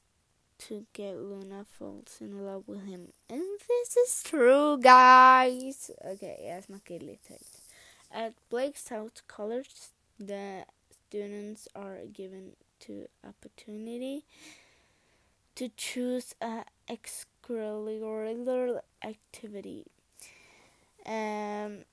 to 0.60 0.86
get 0.94 1.18
Luna 1.18 1.66
falls 1.66 2.18
in 2.22 2.46
love 2.46 2.64
with 2.68 2.86
him. 2.86 3.10
And 3.30 3.42
this 3.68 3.98
is 3.98 4.24
true, 4.24 4.78
guys. 4.80 5.92
Okay, 6.06 6.62
snakker 6.68 7.02
litt 7.02 7.28
høyt. 7.30 7.62
At 8.12 8.34
Blake 8.50 8.78
South 8.78 9.22
College, 9.28 9.92
the 10.20 10.66
students 11.10 11.68
are 11.74 12.00
given 12.12 12.52
to 12.82 13.08
opportunity 13.26 14.26
to 15.56 15.70
choose 15.78 16.36
a 16.42 16.66
extracurricular 16.90 18.82
activity. 19.04 19.86
Um, 21.06 21.86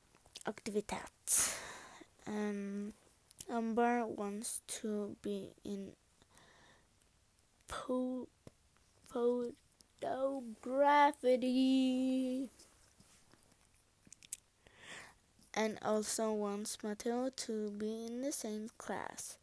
aktivitet. 0.46 1.54
Um, 2.26 2.92
Amber 3.48 4.04
wants 4.06 4.62
to 4.80 5.14
be 5.22 5.50
in 5.64 5.92
po- 7.68 8.26
photography 9.06 9.54
and 15.54 15.78
also 15.82 16.32
wants 16.32 16.78
Matteo 16.82 17.30
to 17.30 17.70
be 17.70 18.06
in 18.06 18.22
the 18.22 18.32
same 18.32 18.68
class, 18.76 19.38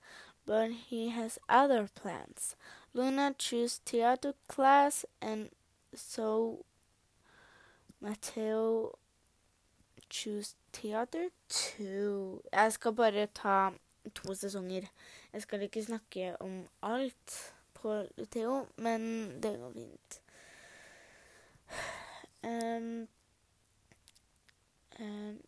but 0.45 0.71
he 0.71 1.10
has 1.10 1.39
other 1.47 1.88
plans. 1.95 2.56
Luna 2.93 3.34
chooses 3.38 3.80
theater 3.86 4.34
class, 4.47 5.06
and 5.21 5.50
so 5.95 6.65
Matteo 8.02 8.97
choose 10.10 10.56
theater 10.74 11.30
too. 11.47 12.41
Jeg 12.52 12.74
skal 12.74 12.91
bare 12.91 13.28
ta 13.28 13.69
to 14.15 14.34
sesonger. 14.36 14.88
Jeg 15.34 15.41
skal 15.41 15.62
ikke 15.62 15.84
snakke 15.84 16.41
om 16.41 16.67
alt 16.84 17.54
på 17.74 18.04
Theo, 18.32 18.67
men 18.78 19.02
det 19.43 19.60
går 19.60 19.71
fint. 19.74 20.21
Um, 22.43 23.08
um, 25.00 25.41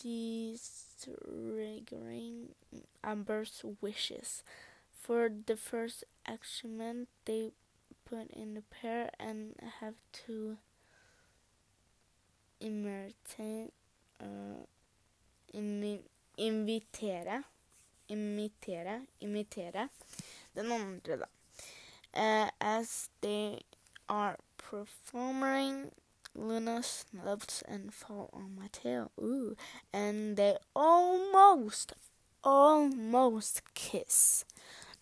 disregarding 0.00 2.54
Amber's 3.02 3.64
wishes. 3.80 4.42
For 5.00 5.30
the 5.46 5.56
first 5.56 6.04
achievement, 6.26 7.08
they 7.24 7.50
put 8.04 8.30
in 8.30 8.54
the 8.54 8.62
pair 8.62 9.10
and 9.18 9.54
have 9.80 9.94
to 10.26 10.58
imitate, 12.60 13.72
uh, 14.20 14.64
imi, 15.54 16.00
invitere, 16.38 17.44
imitere, 18.10 19.00
den. 20.54 21.00
Uh, 22.14 22.48
as 22.60 23.10
they 23.20 23.60
are 24.08 24.36
performing, 24.56 25.90
Luna 26.38 26.82
snubs 26.82 27.62
and 27.66 27.92
fall 27.92 28.30
on 28.32 28.56
Mateo. 28.58 29.10
Ooh, 29.18 29.56
and 29.92 30.36
they 30.36 30.56
almost, 30.74 31.92
almost 32.44 33.62
kiss 33.74 34.44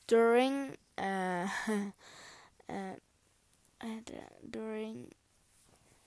during 0.07 0.77
uh, 0.99 1.49
uh, 2.69 2.95
during 4.49 5.13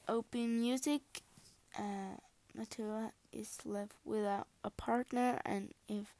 open 0.07 0.59
music. 0.59 1.01
Uh, 1.77 2.17
Mateo 2.55 3.11
is 3.31 3.59
left 3.63 3.93
without 4.03 4.47
a 4.63 4.69
partner 4.71 5.39
and 5.45 5.73
if 5.87 6.13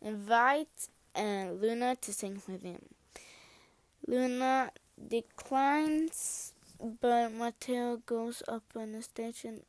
invites 0.00 0.88
uh, 1.14 1.50
Luna 1.52 1.96
to 2.00 2.12
sing 2.12 2.40
with 2.48 2.62
him. 2.62 2.80
Luna 4.06 4.72
declines, 5.08 6.54
but 7.00 7.32
Mateo 7.32 7.98
goes 8.06 8.42
up 8.48 8.64
on 8.76 8.92
the 8.92 9.02
stage 9.02 9.44
and 9.44 9.62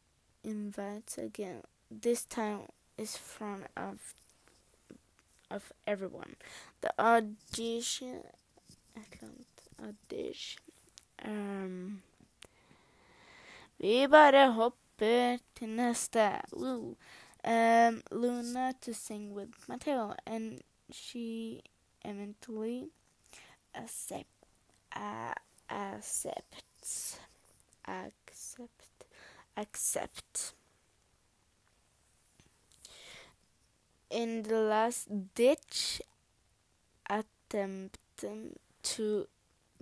invites 0.44 1.18
again. 1.18 1.62
This 1.90 2.26
time 2.26 2.62
is 2.98 3.18
front 3.18 3.68
of 3.76 4.14
of 5.50 5.74
everyone. 5.86 6.36
The 6.80 6.94
audition, 6.98 8.24
audition 9.84 10.62
um, 11.26 12.02
Vi 13.80 14.08
bare 14.08 14.52
hopper 14.52 15.38
til 15.56 15.68
neste. 15.70 16.42
Woo. 16.54 16.96
Um, 17.44 18.02
Luna 18.12 18.74
to 18.82 18.94
sing 18.94 19.34
with 19.34 19.50
Matteo, 19.68 20.14
and 20.26 20.62
she 20.92 21.62
eventually 22.06 22.92
accept, 23.74 24.30
uh, 24.96 25.34
accepts, 26.82 27.18
accept, 27.88 29.06
accept. 29.56 30.54
In 34.10 34.44
the 34.44 34.58
last 34.58 35.08
ditch 35.36 36.02
attempt 37.10 37.98
to 38.84 39.28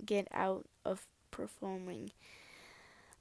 get 0.04 0.28
out 0.32 0.66
of 0.84 1.06
performing, 1.30 2.12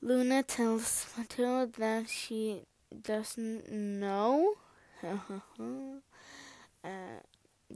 Luna 0.01 0.43
tells 0.43 1.07
Matteo 1.17 1.65
that 1.65 2.09
she 2.09 2.61
doesn't 3.03 3.71
know, 3.71 4.55
uh, 6.83 6.89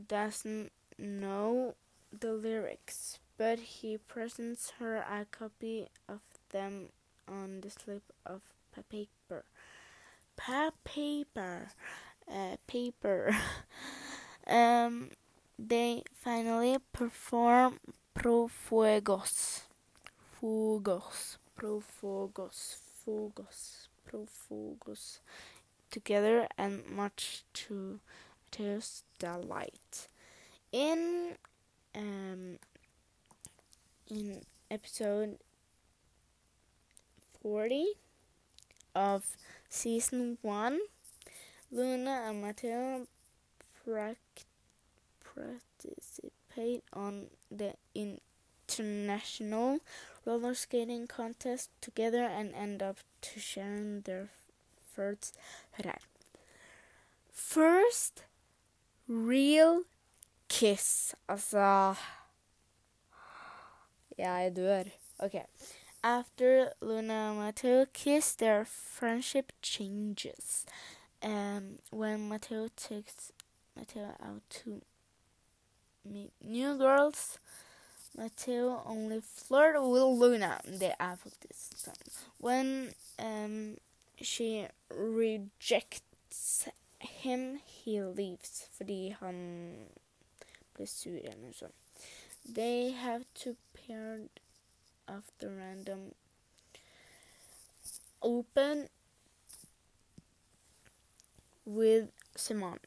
doesn't 0.07 0.71
know 0.97 1.75
the 2.17 2.33
lyrics, 2.33 3.19
but 3.37 3.59
he 3.59 3.97
presents 3.97 4.73
her 4.79 4.97
a 4.97 5.25
copy 5.31 5.87
of 6.07 6.21
them 6.51 6.89
on 7.27 7.61
the 7.61 7.69
slip 7.69 8.03
of 8.25 8.41
paper. 8.89 9.43
Pa 10.35 10.71
paper, 10.83 11.69
uh, 12.31 12.55
paper. 12.67 13.35
um, 14.47 15.09
they 15.59 16.03
finally 16.13 16.77
perform 16.91 17.79
Pro 18.13 18.47
Fuegos. 18.47 19.61
Fugos. 20.39 21.37
Pro 21.55 21.81
Fugos. 21.81 22.77
Fugos. 23.05 23.87
Pro 24.05 24.25
Fugos. 24.25 25.19
Together 25.91 26.47
and 26.57 26.87
much 26.89 27.43
to 27.53 27.99
Mateo's 28.53 29.03
delight. 29.19 30.07
In 30.71 31.37
um 31.95 32.57
in 34.13 34.41
episode 34.69 35.39
40 37.41 37.87
of 38.93 39.25
season 39.69 40.37
1 40.43 40.79
Luna 41.71 42.25
and 42.27 42.43
Matteo 42.43 43.07
participate 45.33 46.83
on 46.93 47.25
the 47.49 47.73
international 47.95 49.79
roller 50.25 50.53
skating 50.53 51.07
contest 51.07 51.71
together 51.81 52.23
and 52.23 52.53
end 52.53 52.83
up 52.83 52.97
to 53.21 53.39
sharing 53.39 54.01
their 54.01 54.29
first 54.93 55.35
first 57.31 58.23
real 59.07 59.83
kiss. 60.49 61.15
Jeg 64.17 64.55
dør. 64.55 64.83
OK. 65.19 65.35
After 66.03 66.73
Luna 66.81 67.29
and 67.29 67.39
Mateo 67.39 67.85
kiss, 67.93 68.35
their 68.35 68.65
friendship 68.65 69.53
changes. 69.61 70.65
Um, 71.21 71.79
when 71.91 72.27
Mateo 72.27 72.67
takes 72.75 73.31
Mateo 73.75 74.09
out 74.21 74.41
to 74.49 74.81
meet 76.03 76.31
new 76.41 76.77
girls, 76.77 77.39
Mateo 78.17 78.81
only 78.85 79.21
flirt 79.21 79.81
with 79.81 80.03
Luna. 80.03 80.59
Det 80.65 80.93
er 80.99 81.15
faktisk 81.15 81.77
sånn. 81.79 82.03
When 82.37 82.93
um, 83.17 83.77
she 84.21 84.67
rejects 84.89 86.67
him, 86.99 87.59
he 87.65 88.01
leaves 88.01 88.67
fordi 88.77 89.15
han 89.19 89.39
ble 90.75 90.87
sur 90.87 91.15
eller 91.15 91.39
noe 91.39 91.55
sånt. 91.57 91.82
They 92.47 92.91
have 92.91 93.25
to 93.41 93.57
pair 93.73 94.21
of 95.07 95.31
the 95.39 95.49
random 95.49 96.13
open 98.21 98.89
with 101.65 102.09
Simon. 102.35 102.79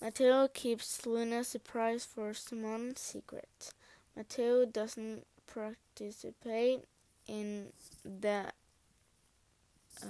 Mateo 0.00 0.48
keeps 0.48 1.04
Luna 1.06 1.42
surprised 1.42 2.08
for 2.08 2.32
Simon's 2.34 3.00
secret. 3.00 3.72
Mateo 4.16 4.64
doesn't 4.64 5.26
participate 5.46 6.84
in 7.26 7.72
the 8.04 8.52
uh, 10.02 10.06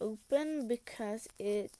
open 0.00 0.66
because 0.68 1.28
it 1.38 1.72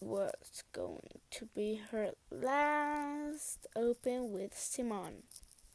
was 0.00 0.62
going 0.72 1.20
to 1.30 1.46
be 1.54 1.80
her 1.90 2.10
last 2.30 3.66
open 3.74 4.32
with 4.32 4.56
Simon. 4.56 5.24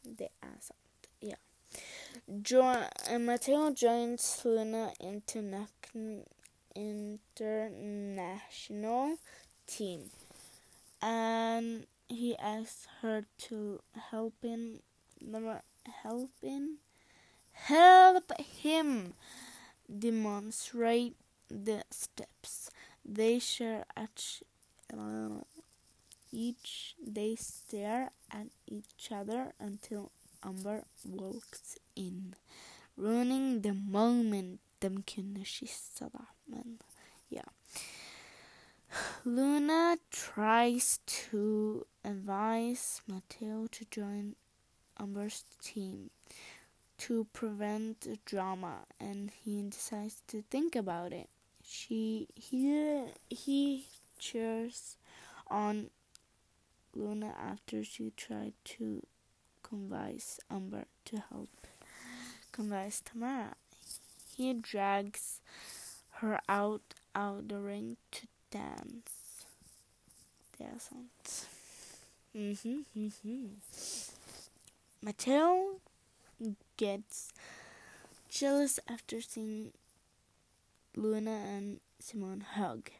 The 0.04 0.28
er 0.42 0.58
yeah. 1.20 1.34
Jo 2.42 2.86
Matteo 3.18 3.70
joins 3.72 4.40
Luna 4.44 4.92
interna- 5.02 5.68
international 6.74 9.16
team, 9.66 10.10
and 11.02 11.86
he 12.08 12.36
asks 12.36 12.86
her 13.02 13.24
to 13.38 13.80
help 14.10 14.34
him, 14.42 14.80
help 16.02 16.30
him, 16.42 16.78
help 17.52 18.32
him 18.40 19.14
demonstrate 19.86 21.16
the 21.48 21.84
steps. 21.90 22.70
They 23.04 23.38
share 23.38 23.84
at 23.96 24.40
each. 26.32 26.94
They 27.04 27.36
stare 27.36 28.10
at 28.30 28.46
each 28.66 29.10
other 29.12 29.52
until 29.60 30.10
Amber 30.42 30.84
walks 31.04 31.78
in, 31.96 32.34
ruining 32.96 33.62
the 33.62 33.74
moment 33.74 34.60
ja. 37.30 37.42
Luna 39.24 39.96
tries 40.10 41.00
to 41.06 41.86
advise 42.04 43.00
Matteo 43.08 43.66
to 43.70 43.84
join 43.90 44.36
Amber's 45.00 45.44
team 45.62 46.10
to 46.98 47.26
prevent 47.32 48.06
drama, 48.24 48.84
and 49.00 49.30
he 49.44 49.62
decides 49.62 50.22
to 50.28 50.42
think 50.50 50.76
about 50.76 51.12
it. 51.12 51.28
She 51.66 52.28
he 52.36 53.06
he 53.30 53.86
cheers 54.18 54.96
on 55.48 55.90
Luna 56.94 57.34
after 57.38 57.84
she 57.84 58.10
tried 58.16 58.54
to 58.64 59.02
convince 59.62 60.40
Amber 60.50 60.86
to 61.06 61.18
help 61.30 61.50
convince 62.52 63.00
Tamara. 63.00 63.54
He 64.36 64.52
drags 64.54 65.40
her 66.20 66.40
out 66.48 66.94
of 67.14 67.48
the 67.48 67.58
ring 67.60 67.96
to 68.12 68.26
dance. 68.50 69.46
Det 70.58 70.80
sant. 70.80 71.48
Mhm, 72.34 72.84
mhm. 72.94 73.60
Matteo 75.02 75.80
gets 76.76 77.28
jealous 78.28 78.78
after 78.88 79.20
seeing 79.20 79.72
Luna 80.96 81.30
and 81.30 81.80
Simon 82.00 82.40
hug, 82.40 82.90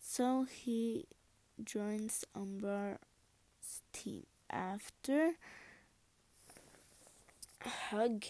so 0.00 0.44
he 0.44 1.06
joins 1.64 2.24
Amber's 2.34 2.98
team 3.92 4.26
after 4.50 5.32
hug. 7.90 8.22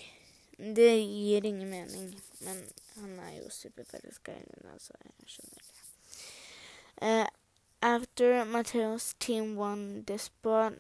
Det 0.59 1.07
gir 1.07 1.45
ingen 1.45 1.71
mening, 1.71 2.21
men 2.41 2.65
han 2.97 3.19
er 3.19 3.31
jeg 5.21 5.29
skjønner 5.29 5.63
det. 5.63 5.75
Uh, 7.03 7.27
after 7.83 8.45
Matteo's 8.45 9.15
team 9.21 9.57
won 9.57 10.05
the 10.07 10.19
spot, 10.19 10.73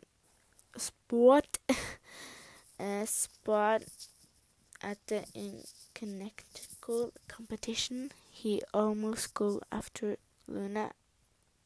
sport 0.77 1.59
uh, 2.81 3.05
spot 3.07 3.83
at 4.83 4.98
the 5.07 5.24
in- 5.35 5.64
Connecticut 5.94 7.12
competition, 7.29 8.12
he 8.38 8.62
almost 8.72 9.35
go 9.35 9.61
after 9.72 10.16
Luna 10.46 10.92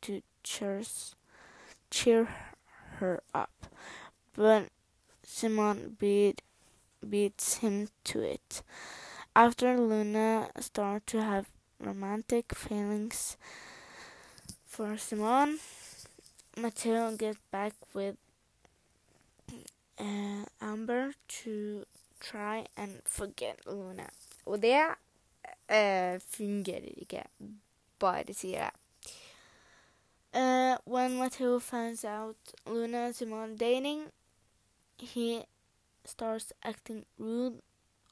to 0.01 0.23
cheers, 0.43 1.15
cheer 1.91 2.29
her 2.97 3.23
up, 3.35 3.67
but 4.35 4.69
Simon 5.23 5.97
beat 5.99 6.41
beats 7.09 7.59
him 7.59 7.89
to 8.05 8.23
it. 8.23 8.63
After 9.37 9.77
Luna 9.77 10.49
start 10.61 11.07
to 11.09 11.23
have 11.23 11.47
romantic 11.79 12.55
feelings 12.55 13.37
for 14.65 14.97
Simon, 14.97 15.59
Matteo 16.57 17.15
gets 17.17 17.39
back 17.51 17.75
with 17.93 18.17
uh, 19.99 20.45
Amber 20.61 21.13
to 21.43 21.85
try 22.19 22.65
and 22.77 23.03
forget 23.05 23.61
Luna. 23.67 24.09
Og 24.47 24.63
det 24.63 24.73
eh, 25.73 26.21
fungerer 26.21 26.93
ikke. 26.97 27.25
Bare 27.99 28.35
sier 28.35 28.59
jeg. 28.59 28.71
Uh, 30.35 30.77
when 30.87 31.19
Matteo 31.19 31.59
finds 31.59 32.05
out 32.05 32.37
Luna 32.67 33.07
and 33.07 33.15
Simon 33.15 33.57
dating, 33.57 34.07
he 34.99 35.45
starts 36.05 36.53
acting 36.63 37.05
rude, 37.19 37.61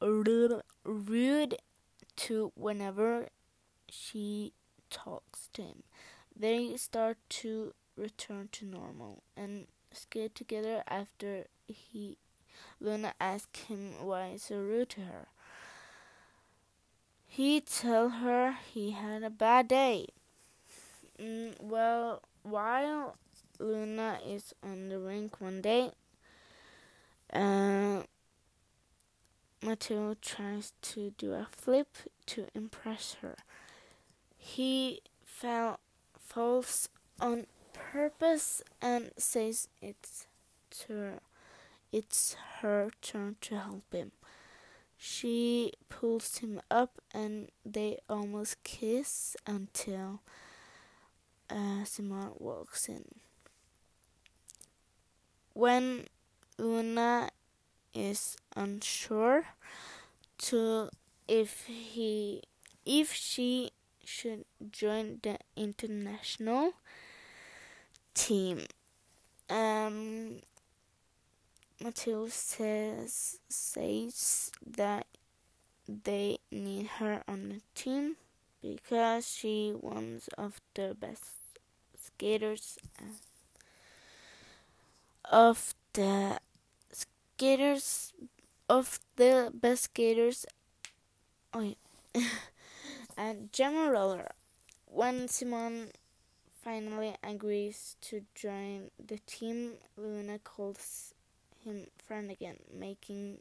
rude, 0.03 0.63
rude 0.85 1.57
to 2.17 2.53
whenever 2.55 3.29
she 3.89 4.53
talks 4.91 5.49
to 5.55 5.63
him. 5.63 5.83
They 6.37 6.77
start 6.77 7.17
to 7.41 7.73
return 7.97 8.49
to 8.53 8.67
normal 8.67 9.23
and 9.37 9.67
skate 9.93 10.35
together 10.35 10.83
after 10.89 11.47
he 11.67 12.19
Luna 12.81 13.15
asks 13.21 13.61
him 13.65 13.95
why 14.05 14.33
he's 14.33 14.45
so 14.45 14.57
rude 14.57 14.91
to 14.91 15.03
her. 15.03 15.29
He 17.33 17.61
tell 17.61 18.09
her 18.09 18.57
he 18.75 18.91
had 18.91 19.23
a 19.23 19.31
bad 19.31 19.69
day. 19.69 20.09
Mm, 21.17 21.63
well, 21.63 22.23
while 22.43 23.17
Luna 23.61 24.19
is 24.27 24.53
on 24.65 24.89
the 24.89 24.99
rink 24.99 25.41
one 25.41 25.63
day, 25.63 25.93
uh, 27.33 28.03
Matteo 29.63 30.17
tries 30.21 30.73
to 30.83 31.13
do 31.17 31.33
a 31.33 31.47
flip 31.53 31.87
to 32.27 32.49
impress 32.53 33.19
her. 33.23 33.37
He 34.37 35.01
fell, 35.25 35.79
falls 36.19 36.89
on 37.21 37.47
purpose 37.73 38.61
and 38.83 39.13
says 39.17 39.69
it's 39.81 40.27
her, 40.89 41.21
it's 41.93 42.35
her 42.61 42.91
turn 43.01 43.37
to 43.43 43.57
help 43.61 43.93
him. 43.93 44.11
She 45.03 45.73
pulls 45.89 46.37
him 46.39 46.61
up 46.71 47.01
and 47.15 47.49
they 47.65 48.01
almost 48.07 48.63
kiss 48.65 49.35
until 49.47 50.21
uh, 51.49 51.85
Simon 51.85 52.33
walks 52.39 52.87
in. 52.87 53.07
When 55.55 56.07
Una 56.61 57.31
is 57.95 58.37
unsure 58.55 59.47
to 60.37 60.91
if 61.27 61.65
he 61.65 62.43
if 62.85 63.15
she 63.15 63.71
should 64.05 64.45
join 64.71 65.21
the 65.23 65.39
international 65.57 66.75
team. 68.13 68.67
Um, 69.49 70.43
Matteo 71.83 72.29
says 72.29 73.39
says 73.49 74.53
that 74.67 75.07
they 75.89 76.39
need 76.51 76.87
her 76.99 77.23
on 77.27 77.49
the 77.49 77.61
team 77.75 78.17
because 78.61 79.27
she 79.27 79.71
one 79.71 80.21
of 80.37 80.61
the 80.75 80.95
best 81.01 81.25
skaters 81.99 82.79
of 85.25 85.75
the 85.95 86.39
skaters 86.93 88.13
of 88.69 89.01
the 89.17 89.51
best 89.55 89.85
skaters 89.85 90.45
oh 91.55 91.61
yeah. 92.15 92.23
and 93.17 93.51
Jam 93.55 93.89
& 93.89 93.91
Roller 93.91 94.29
when 94.85 95.29
Simon 95.29 95.93
finally 96.63 97.15
agrees 97.25 97.97
to 98.03 98.21
join 98.35 98.91
the 99.03 99.19
team 99.27 99.73
Luna 99.97 100.39
calls 100.41 101.15
him 101.65 101.87
friend 102.07 102.31
again 102.31 102.57
making 102.73 103.39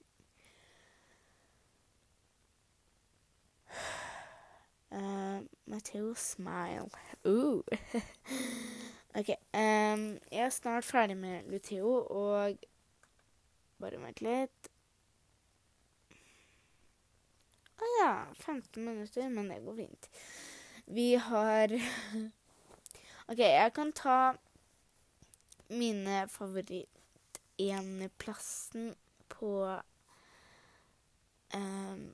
uh, 4.92 5.40
Matteo 5.68 6.14
smile 6.14 6.90
Ooh. 7.28 7.64
ok. 9.20 9.30
Um, 9.54 10.20
jeg 10.32 10.46
er 10.46 10.50
snart 10.50 10.84
ferdig 10.86 11.18
med 11.18 11.44
Luteo, 11.52 12.06
og 12.06 12.56
Bare 13.80 14.00
vent 14.02 14.20
litt. 14.20 14.68
Å 17.80 17.86
ah, 17.86 17.94
ja, 17.96 18.10
15 18.44 18.84
minutter, 18.84 19.30
men 19.32 19.48
det 19.48 19.62
går 19.64 19.78
fint. 19.78 20.10
Vi 20.92 21.14
har 21.16 21.72
OK, 23.30 23.40
jeg 23.40 23.72
kan 23.78 23.94
ta 23.96 24.18
mine 25.72 26.26
favoritt-eneplassen 27.60 28.96
på 29.28 29.80
um, 31.54 32.12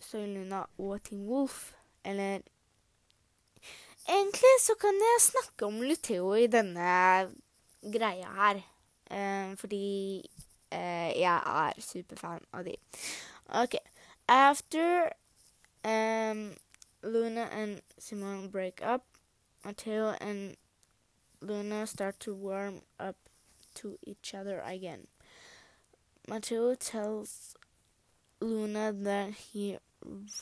Soyluna 0.00 0.64
og 0.78 1.02
Ting 1.02 1.28
Wolf. 1.28 1.74
Eller 2.04 2.40
Egentlig 4.08 4.56
så 4.60 4.74
kan 4.80 4.94
jeg 4.94 5.20
snakke 5.20 5.66
om 5.66 5.82
Luteo 5.82 6.32
i 6.34 6.46
denne 6.46 7.28
greia 7.92 8.30
her. 8.32 8.62
Um, 9.10 9.56
fordi 9.56 10.24
uh, 10.72 11.10
jeg 11.18 11.42
er 11.44 11.72
superfan 11.80 12.44
av 12.52 12.64
de. 12.64 12.76
OK. 13.48 13.76
After 14.28 15.10
um, 15.84 16.56
Luna 17.02 17.48
and 17.52 17.80
Simone 17.98 18.50
break 18.50 18.80
up, 18.82 19.04
Matteo 19.64 20.14
and 20.20 20.56
Luna 21.42 21.86
start 21.86 22.20
to 22.20 22.34
warm 22.34 22.80
up 22.98 23.27
to 23.80 23.98
each 24.04 24.34
other 24.34 24.62
again. 24.64 25.06
Matteo 26.28 26.74
tells 26.74 27.54
Luna 28.40 28.92
that 28.92 29.32
he 29.34 29.78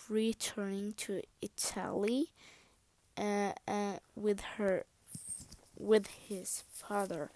returning 0.08 0.92
to 0.94 1.22
Italy 1.40 2.30
uh, 3.16 3.52
uh, 3.66 3.96
with 4.14 4.40
her 4.56 4.84
with 5.78 6.06
his 6.28 6.64
father. 6.70 7.30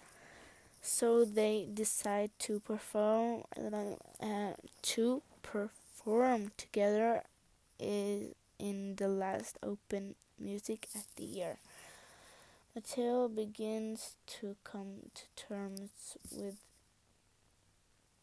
So 0.81 1.25
they 1.25 1.67
decide 1.71 2.31
to 2.39 2.59
perform 2.59 3.43
uh, 3.55 4.53
to 4.81 5.21
perform 5.43 6.51
together 6.57 7.23
is 7.79 8.33
in 8.59 8.95
the 8.95 9.07
last 9.07 9.57
open 9.63 10.15
music 10.39 10.87
at 10.95 11.05
the 11.15 11.23
year. 11.23 11.57
Matteo 12.73 13.27
begins 13.27 14.15
to 14.27 14.55
come 14.63 15.11
to 15.13 15.23
terms 15.35 16.15
with 16.31 16.55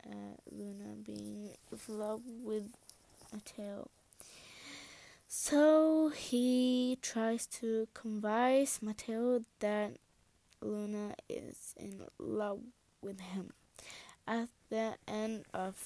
uh, 0.07 0.37
Luna 0.51 0.95
being 1.05 1.51
in 1.71 1.79
love 1.87 2.23
with 2.43 2.71
Matteo. 3.31 3.91
So 5.27 6.09
he 6.17 6.99
tries 7.03 7.45
to 7.61 7.89
convince 7.93 8.81
Matteo 8.81 9.45
that 9.61 9.97
Luna 10.63 11.15
is 11.29 11.75
in 11.77 12.05
love 12.19 12.61
with 13.03 13.21
him. 13.21 13.53
At 14.27 14.49
the 14.71 14.95
end 15.07 15.45
of 15.53 15.77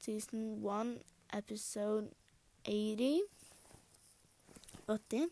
season 0.00 0.60
1, 0.60 0.98
episode 1.32 2.10
80, 2.64 3.22
80 4.90 5.26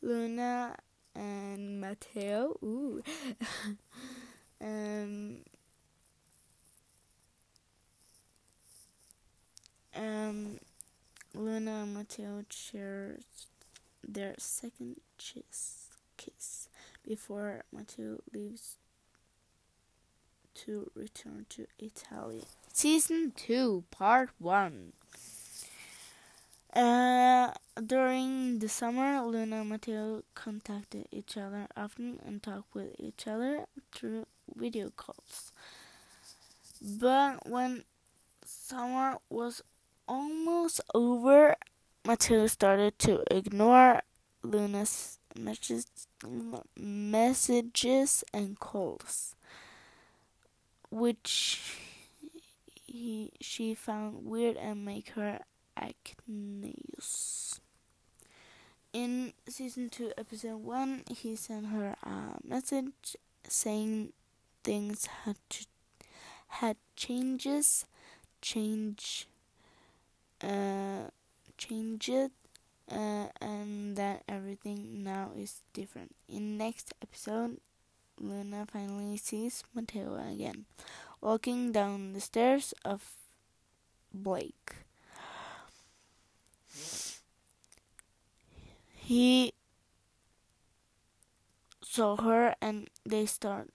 Luna 0.00 0.74
and 1.18 1.80
Matteo, 1.80 2.56
ooh, 2.62 3.02
um, 4.60 5.38
um, 9.96 10.58
Luna 11.34 11.82
and 11.82 11.94
Matteo 11.94 12.44
share 12.50 13.18
their 14.06 14.34
second 14.38 15.00
kiss 15.18 15.88
before 17.06 17.64
Matteo 17.72 18.18
leaves 18.32 18.76
to 20.54 20.90
return 20.94 21.46
to 21.48 21.66
Italy. 21.78 22.42
Season 22.72 23.32
2, 23.34 23.84
Part 23.90 24.30
1. 24.38 24.92
Uh, 26.74 27.52
during 27.86 28.58
the 28.58 28.68
summer, 28.68 29.22
Luna 29.22 29.60
and 29.60 29.70
Matteo 29.70 30.22
contacted 30.34 31.06
each 31.10 31.36
other 31.36 31.66
often 31.76 32.20
and 32.24 32.42
talked 32.42 32.74
with 32.74 32.94
each 32.98 33.26
other 33.26 33.66
through 33.94 34.26
video 34.54 34.90
calls. 34.90 35.52
But 36.80 37.48
when 37.48 37.84
summer 38.44 39.18
was 39.28 39.62
almost 40.06 40.80
over, 40.94 41.56
Matteo 42.04 42.46
started 42.46 42.98
to 43.00 43.22
ignore 43.30 44.02
Luna's 44.42 45.18
messages, 45.38 46.06
and 48.32 48.58
calls, 48.58 49.34
which 50.90 51.76
he, 52.86 53.32
she 53.40 53.74
found 53.74 54.24
weird 54.24 54.56
and 54.56 54.84
make 54.84 55.10
her 55.10 55.40
anxious. 55.76 57.60
In 58.92 59.34
season 59.46 59.90
2, 59.90 60.12
episode 60.16 60.64
1, 60.64 61.04
he 61.10 61.36
sent 61.36 61.66
her 61.66 61.94
a 62.02 62.38
message 62.42 63.16
saying 63.46 64.14
things 64.64 65.06
had 65.24 65.36
to, 65.50 65.66
had 66.48 66.76
changes, 66.96 67.84
change 68.40 69.28
uh, 70.42 71.10
changed 71.58 72.30
uh, 72.90 73.26
and 73.40 73.96
that 73.96 74.22
everything 74.28 75.02
now 75.02 75.32
is 75.36 75.62
different. 75.74 76.14
In 76.28 76.56
next 76.56 76.94
episode, 77.02 77.58
Luna 78.18 78.66
finally 78.72 79.16
sees 79.18 79.64
Mateo 79.74 80.16
again, 80.16 80.64
walking 81.20 81.72
down 81.72 82.14
the 82.14 82.20
stairs 82.20 82.72
of 82.84 83.12
Blake. 84.14 84.87
He 89.08 89.54
saw 91.82 92.16
her 92.16 92.54
and 92.60 92.90
they 93.06 93.24
start 93.24 93.70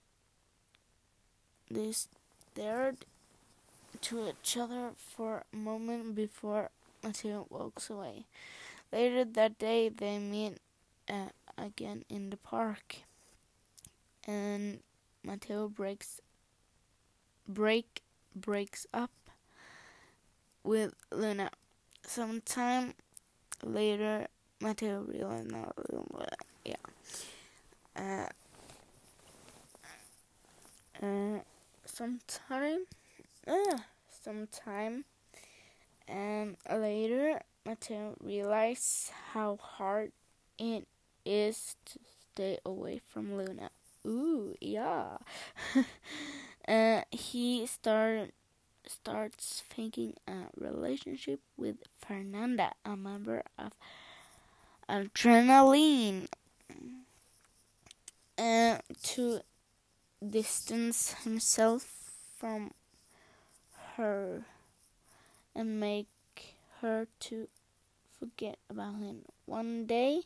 they 1.68 1.90
stared 1.90 2.98
to 4.00 4.28
each 4.28 4.56
other 4.56 4.92
for 4.94 5.42
a 5.52 5.56
moment 5.56 6.14
before 6.14 6.70
Mateo 7.02 7.48
walks 7.50 7.90
away. 7.90 8.26
Later 8.92 9.24
that 9.24 9.58
day, 9.58 9.88
they 9.88 10.20
meet 10.20 10.58
uh, 11.10 11.30
again 11.58 12.04
in 12.08 12.30
the 12.30 12.36
park, 12.36 12.98
and 14.28 14.78
Mateo 15.24 15.66
breaks 15.66 16.20
break 17.48 18.04
breaks 18.36 18.86
up 18.94 19.10
with 20.62 20.94
Luna. 21.10 21.50
Sometime 22.06 22.94
later, 23.64 24.28
Mateo 24.60 25.04
realizes 25.06 25.50
no, 25.52 25.72
yeah. 26.64 26.76
Uh, 27.96 28.28
uh, 31.04 31.38
sometime, 31.84 32.86
uh, 33.46 33.78
sometime, 34.22 35.04
and 36.08 36.56
later, 36.70 37.40
Mateo 37.64 38.16
realized 38.20 39.10
how 39.32 39.58
hard 39.60 40.12
it 40.58 40.86
is 41.24 41.76
to 41.86 41.98
stay 42.32 42.58
away 42.64 43.00
from 43.06 43.36
Luna. 43.36 43.70
Ooh, 44.06 44.54
yeah. 44.60 45.16
uh, 46.68 47.02
he 47.10 47.66
started 47.66 48.32
starts 48.86 49.62
thinking 49.68 50.14
a 50.28 50.46
relationship 50.58 51.40
with 51.56 51.76
Fernanda, 51.98 52.72
a 52.84 52.96
member 52.96 53.42
of 53.58 53.72
Adrenaline, 54.88 56.26
uh, 58.38 58.78
to 59.02 59.40
distance 60.30 61.14
himself 61.24 62.12
from 62.38 62.72
her 63.96 64.44
and 65.54 65.78
make 65.80 66.08
her 66.80 67.06
to 67.20 67.48
forget 68.18 68.58
about 68.68 68.96
him. 68.96 69.22
One 69.46 69.86
day, 69.86 70.22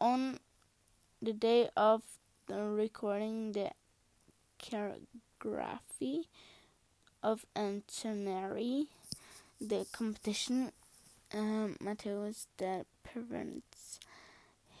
on 0.00 0.38
the 1.22 1.32
day 1.32 1.68
of 1.76 2.02
the 2.46 2.62
recording 2.62 3.52
the 3.52 3.70
choreography 4.62 6.24
of 7.22 7.46
Antonari, 7.54 8.86
the 9.60 9.86
competition, 9.92 10.72
um, 11.34 11.76
Mateus 11.80 12.46
that 12.58 12.86
prevents 13.02 14.00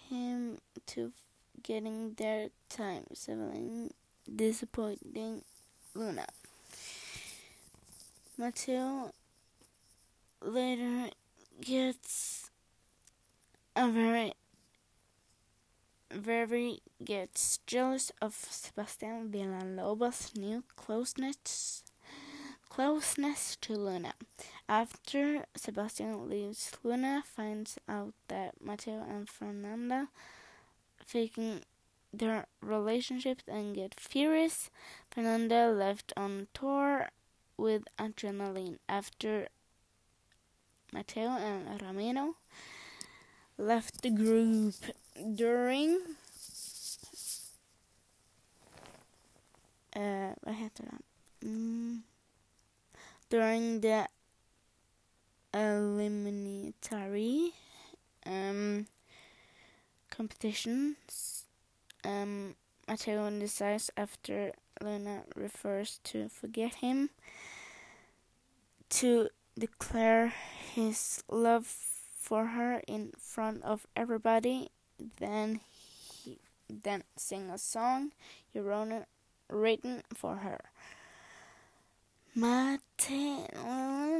him 0.08 0.58
to 0.86 1.12
getting 1.62 2.14
their 2.14 2.48
time, 2.68 3.04
settling 3.14 3.92
disappointing 4.34 5.42
Luna. 5.94 6.26
Mateo 8.38 9.12
later 10.42 11.10
gets 11.60 12.50
a 13.76 13.88
very 13.88 14.32
very 16.12 16.80
gets 17.04 17.60
jealous 17.66 18.10
of 18.20 18.34
Sebastian 18.34 19.30
Villalobos' 19.30 20.36
new 20.36 20.64
closeness 20.74 21.84
closeness 22.70 23.56
to 23.60 23.74
Luna. 23.74 24.14
After 24.68 25.44
Sebastian 25.54 26.30
leaves, 26.30 26.72
Luna 26.82 27.22
finds 27.26 27.76
out 27.88 28.14
that 28.28 28.54
Mateo 28.64 29.04
and 29.06 29.28
Fernanda 29.28 30.08
faking 31.04 31.62
their 32.12 32.46
relationship 32.62 33.42
and 33.46 33.74
get 33.74 33.98
furious. 33.98 34.70
Fernanda 35.10 35.68
left 35.70 36.12
on 36.16 36.46
tour 36.54 37.10
with 37.56 37.82
Adrenaline 37.98 38.78
after 38.88 39.48
Mateo 40.92 41.28
and 41.28 41.82
Ramiro 41.82 42.36
left 43.58 44.02
the 44.02 44.10
group 44.10 44.74
during 45.34 46.00
uh, 49.94 50.32
vad 50.42 50.54
heter? 50.54 50.98
Mm. 51.44 52.02
During 53.30 53.80
the 53.80 54.08
eliminatory 55.54 57.52
um, 58.26 58.86
competitions, 60.10 61.44
um, 62.04 62.56
Mateo 62.88 63.30
decides 63.30 63.90
after 63.96 64.50
Luna 64.82 65.22
refers 65.36 66.00
to 66.04 66.28
forget 66.28 66.74
him 66.74 67.10
to 68.88 69.28
declare 69.56 70.32
his 70.74 71.22
love 71.30 71.66
for 71.66 72.46
her 72.46 72.82
in 72.88 73.12
front 73.16 73.62
of 73.62 73.86
everybody. 73.94 74.70
Then 75.18 75.60
he 75.70 76.38
then 76.68 77.04
sing 77.16 77.48
a 77.48 77.58
song 77.58 78.10
written 79.48 80.02
for 80.14 80.36
her. 80.36 80.70
Mate 82.32 82.80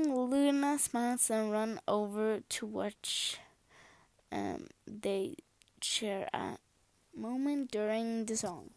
Luna 0.05 0.79
smiles 0.81 1.31
and 1.31 1.53
run 1.53 1.81
over 1.87 2.41
to 2.49 2.67
watch. 2.67 3.39
Um, 4.33 4.67
they 4.85 5.37
share 5.81 6.29
a 6.35 6.59
moment 7.17 7.71
during 7.71 8.25
the 8.25 8.37
song. 8.37 8.71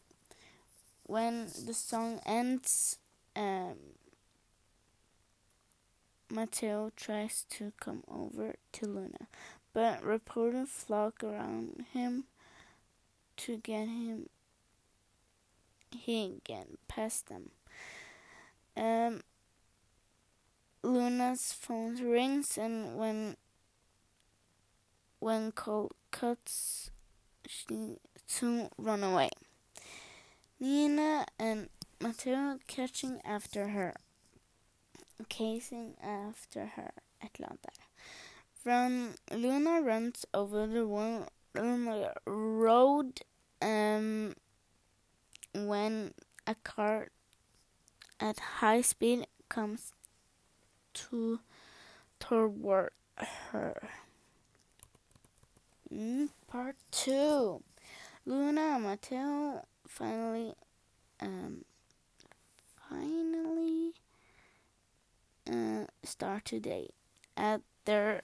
When 1.07 1.47
the 1.65 1.73
song 1.73 2.19
ends, 2.27 2.99
um, 3.35 3.75
Mateo 6.29 6.91
tries 6.95 7.43
to 7.51 7.73
come 7.79 8.03
over 8.07 8.53
to 8.73 8.85
Luna, 8.85 9.27
but 9.73 10.03
reporters 10.03 10.69
flock 10.69 11.23
around 11.23 11.85
him 11.91 12.25
to 13.37 13.57
get 13.57 13.87
him. 13.87 14.29
He 15.89 16.39
get 16.43 16.67
past 16.87 17.29
them. 17.29 17.49
Um, 18.75 19.21
Luna's 20.81 21.53
phone 21.53 21.95
rings, 21.95 22.57
and 22.57 22.97
when 22.97 23.37
when 25.19 25.51
call 25.51 25.91
cuts, 26.11 26.91
she 27.47 27.97
soon 28.25 28.69
run 28.77 29.03
away. 29.03 29.29
Nina 30.59 31.25
and 31.39 31.69
Mateo 32.01 32.59
catching 32.67 33.21
after 33.23 33.69
her 33.69 33.93
chasing 35.29 35.95
after 36.01 36.65
her 36.75 36.91
Atlanta. 37.21 37.71
From 38.63 39.15
Luna 39.31 39.81
runs 39.81 40.25
over 40.33 40.67
the 40.67 40.87
one 40.87 41.27
road 42.25 43.21
um, 43.61 44.33
when 45.53 46.13
a 46.47 46.55
car 46.55 47.09
at 48.19 48.39
high 48.39 48.81
speed 48.81 49.27
comes 49.49 49.93
to 50.93 51.39
toward 52.19 52.91
her. 53.51 53.89
Mm, 55.93 56.29
part 56.47 56.75
two. 56.91 57.61
Luna 58.25 58.61
and 58.61 58.83
Mateo 58.83 59.65
finally 59.87 60.53
um, 61.19 61.65
finally 62.89 63.93
uh, 65.51 65.85
start 66.03 66.45
today. 66.45 66.89
At 67.35 67.61
their 67.85 68.21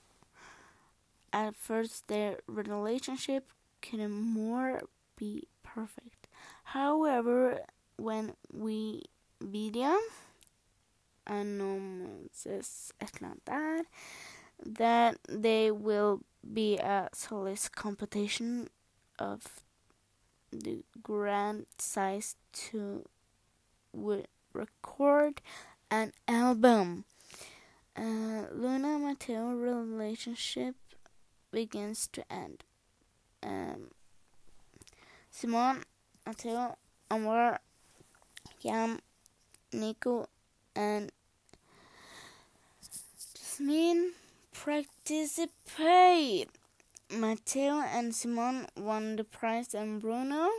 at 1.34 1.56
first 1.56 2.08
their 2.08 2.38
relationship 2.48 3.52
can 3.82 4.10
more 4.12 4.82
be 5.16 5.48
perfect. 5.64 6.28
However, 6.64 7.62
when 7.98 8.34
we 8.52 9.04
video 9.42 9.98
announces 11.28 12.92
Atlanta 13.00 13.84
that 14.66 15.18
they 15.28 15.72
will 15.72 16.22
be 16.54 16.78
a 16.78 17.10
solid 17.14 17.60
competition 17.76 18.70
of 19.18 19.62
the 20.52 20.84
grand 21.04 21.66
size 21.78 22.36
to 22.52 23.06
record 24.54 25.42
an 25.92 26.12
album. 26.28 27.06
uh, 27.98 28.46
Luna 28.54 28.98
Mateo 29.00 29.50
relationship 29.52 30.76
begins 31.52 32.08
to 32.08 32.24
end. 32.32 32.64
Um, 33.44 33.92
Simon, 35.30 35.84
Mateo, 36.26 36.78
Amor, 37.12 37.60
Yam, 38.62 39.00
Nico, 39.72 40.28
and 40.76 41.12
Jasmine 43.36 44.14
participate. 44.54 46.50
Matteo 47.12 47.82
and 47.82 48.14
Simon 48.14 48.68
won 48.78 49.16
the 49.16 49.24
prize, 49.24 49.74
and 49.74 50.00
Bruno, 50.00 50.50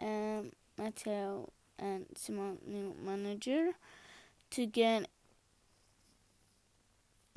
and 0.00 0.52
Mateo 0.78 1.50
and 1.78 2.06
Simon 2.16 2.58
new 2.66 2.94
manager 3.04 3.72
to 4.50 4.66
get 4.66 5.08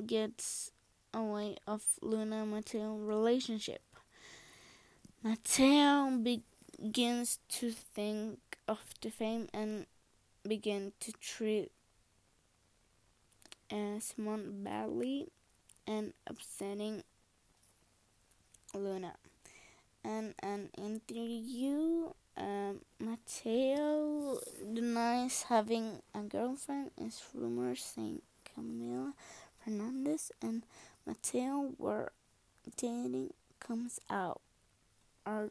gets 0.06 0.70
away 1.12 1.56
of 1.66 1.82
Luna 2.00 2.46
Matteo 2.46 2.94
relationship. 2.96 3.82
Matteo 5.22 6.10
begins 6.16 7.38
to 7.50 7.70
think 7.70 8.38
of 8.66 8.78
the 9.02 9.10
fame 9.10 9.48
and 9.52 9.86
begin 10.46 10.92
to 11.00 11.12
treat 11.20 11.70
Simon 13.70 14.64
badly 14.64 15.28
and 15.86 16.12
upsetting 16.26 17.02
Luna. 18.74 19.14
And 20.02 20.34
an 20.42 20.70
interview, 20.78 22.08
um, 22.36 22.80
Mateo 22.98 24.38
denies 24.72 25.44
having 25.48 26.00
a 26.14 26.20
girlfriend. 26.20 26.90
Is 26.96 27.22
rumors 27.34 27.84
saying 27.84 28.22
Camila 28.48 29.12
Fernandez 29.62 30.32
and 30.40 30.62
Mateo 31.06 31.74
were 31.78 32.12
dating 32.76 33.34
comes 33.60 34.00
out. 34.08 34.40
Are 35.26 35.50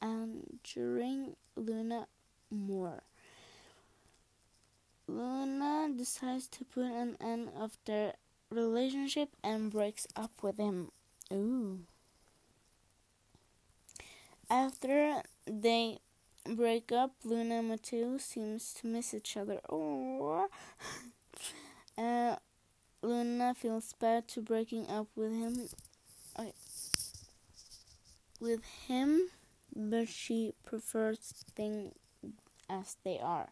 and 0.00 0.58
during 0.64 1.36
Luna 1.56 2.06
more. 2.50 3.02
Luna 5.10 5.88
decides 5.96 6.46
to 6.48 6.64
put 6.64 6.84
an 6.84 7.16
end 7.20 7.50
of 7.58 7.76
their 7.84 8.14
relationship 8.48 9.30
and 9.42 9.70
breaks 9.70 10.06
up 10.14 10.30
with 10.40 10.56
him. 10.56 10.92
Ooh. 11.32 11.80
After 14.48 15.22
they 15.46 15.98
break 16.46 16.92
up, 16.92 17.12
Luna 17.24 17.58
and 17.58 17.68
Mateo 17.68 18.18
seems 18.18 18.72
to 18.74 18.86
miss 18.86 19.12
each 19.12 19.36
other. 19.36 19.60
Oh. 19.68 20.48
Uh, 21.98 22.36
Luna 23.02 23.52
feels 23.54 23.92
bad 23.92 24.26
to 24.28 24.40
breaking 24.40 24.88
up 24.88 25.08
with 25.14 25.32
him. 25.32 25.68
Okay. 26.38 26.52
With 28.40 28.64
him, 28.88 29.28
but 29.76 30.08
she 30.08 30.54
prefers 30.64 31.18
things 31.54 31.92
as 32.70 32.96
they 33.04 33.18
are. 33.18 33.50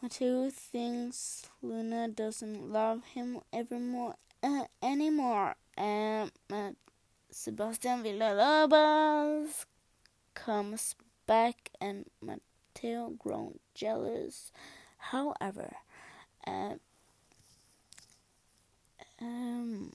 Mateo 0.00 0.48
thinks 0.50 1.48
Luna 1.60 2.06
doesn't 2.06 2.72
love 2.72 3.02
him 3.14 3.40
evermore, 3.52 4.14
uh, 4.44 4.64
anymore. 4.80 5.56
And 5.76 6.30
uh, 6.52 6.70
Sebastian 7.30 8.04
Villalobos 8.04 9.66
comes 10.34 10.94
back 11.26 11.70
and 11.80 12.06
Mateo 12.22 13.10
grown 13.18 13.58
jealous. 13.74 14.52
However, 14.98 15.74
uh, 16.46 16.74
um, 19.20 19.92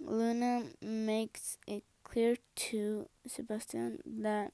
Luna 0.00 0.64
makes 0.80 1.56
it 1.68 1.84
clear 2.02 2.36
to 2.56 3.08
Sebastian 3.28 4.00
that 4.04 4.52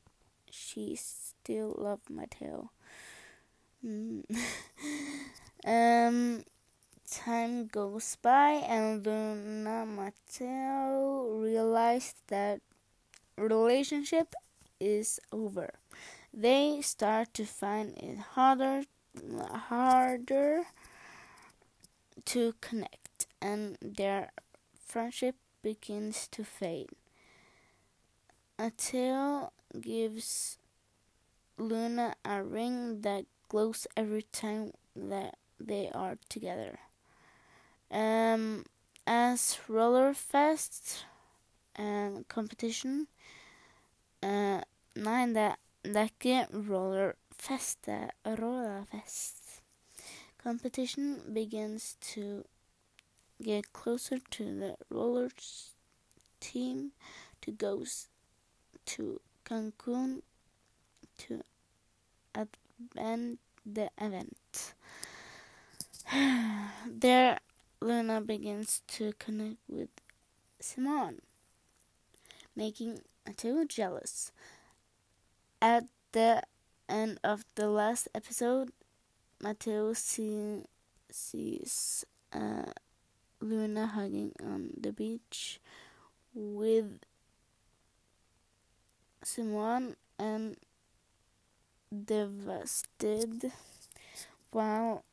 she 0.51 0.97
still 0.97 1.75
loves 1.79 2.11
Mateo. 2.11 2.71
Mm. 3.85 4.25
um, 5.67 6.45
time 7.11 7.67
goes 7.69 8.17
by 8.23 8.63
and 8.69 9.05
Luna 9.07 9.87
Mateo 9.87 11.39
realize 11.41 12.15
that 12.29 12.61
relationship 13.39 14.35
is 14.81 15.21
over. 15.33 15.75
They 16.35 16.81
start 16.83 17.35
to 17.35 17.47
find 17.47 17.97
it 17.99 18.19
harder 18.35 18.85
harder 19.69 20.65
to 22.25 22.55
connect 22.61 23.27
and 23.41 23.77
their 23.83 24.31
friendship 24.87 25.37
begins 25.63 26.29
to 26.29 26.45
fade. 26.45 26.91
Mateo 28.59 29.53
gives 29.81 30.59
Luna 31.59 32.15
a 32.25 32.43
ring 32.43 33.03
that 33.03 33.27
glows 33.49 33.87
every 33.97 34.23
time 34.33 34.73
that 34.95 35.37
they 35.61 35.91
are 35.95 36.19
together. 36.29 36.79
Um, 37.91 38.65
as 39.07 39.59
Rollerfest 39.69 41.05
um, 41.79 42.25
competition, 42.29 43.09
uh, 44.23 44.61
nei, 44.95 45.27
det, 45.27 45.55
det 45.85 45.97
er 45.97 46.11
ikke 46.13 46.47
Rollerfest, 46.53 47.87
det 47.87 48.11
er 48.25 48.37
Rollerfest. 48.43 49.63
Competition 50.39 51.35
begins 51.35 51.97
to 52.01 52.45
get 53.43 53.73
closer 53.73 54.19
to 54.31 54.45
the 54.45 54.77
rollers 54.91 55.75
team 56.41 56.93
to 57.41 57.53
go 57.53 57.85
to 58.87 59.21
Cancun 59.45 60.23
to 61.19 61.43
attend 62.79 63.39
the 63.65 63.91
event. 63.99 64.75
there, 66.87 67.39
Luna 67.81 68.21
begins 68.21 68.83
to 68.89 69.13
connect 69.19 69.59
with 69.69 69.91
Simon, 70.61 71.21
making 72.57 73.01
Mateo 73.27 73.65
jealous. 73.65 74.33
At 75.61 75.85
the 76.13 76.43
end 76.89 77.21
of 77.23 77.45
the 77.55 77.69
last 77.69 78.09
episode, 78.15 78.71
Mateo 79.41 79.93
see, 79.93 80.63
sees 81.11 82.05
uh, 82.33 82.73
Luna 83.41 83.87
hugging 83.87 84.33
on 84.43 84.71
the 84.81 84.93
beach 84.93 85.61
with 86.35 87.01
Simon 89.23 89.97
and 90.19 90.57
devastated 91.93 93.53
while 94.51 95.05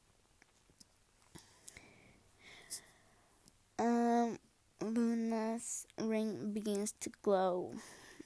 um, 3.79 4.39
Luna's 4.81 5.87
ring 5.99 6.51
begins 6.53 6.93
to 6.99 7.09
glow. 7.21 7.73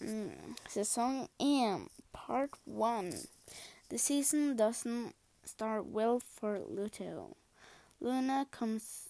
Mm. 0.04 0.56
Song 0.86 1.28
Am 1.40 1.90
Part 2.14 2.52
1. 2.66 3.14
The 3.90 3.98
season 3.98 4.56
doesn't 4.56 5.16
start 5.44 5.86
well 5.88 6.20
for 6.20 6.60
Luto. 6.60 7.36
Luna 8.00 8.48
comes 8.52 9.10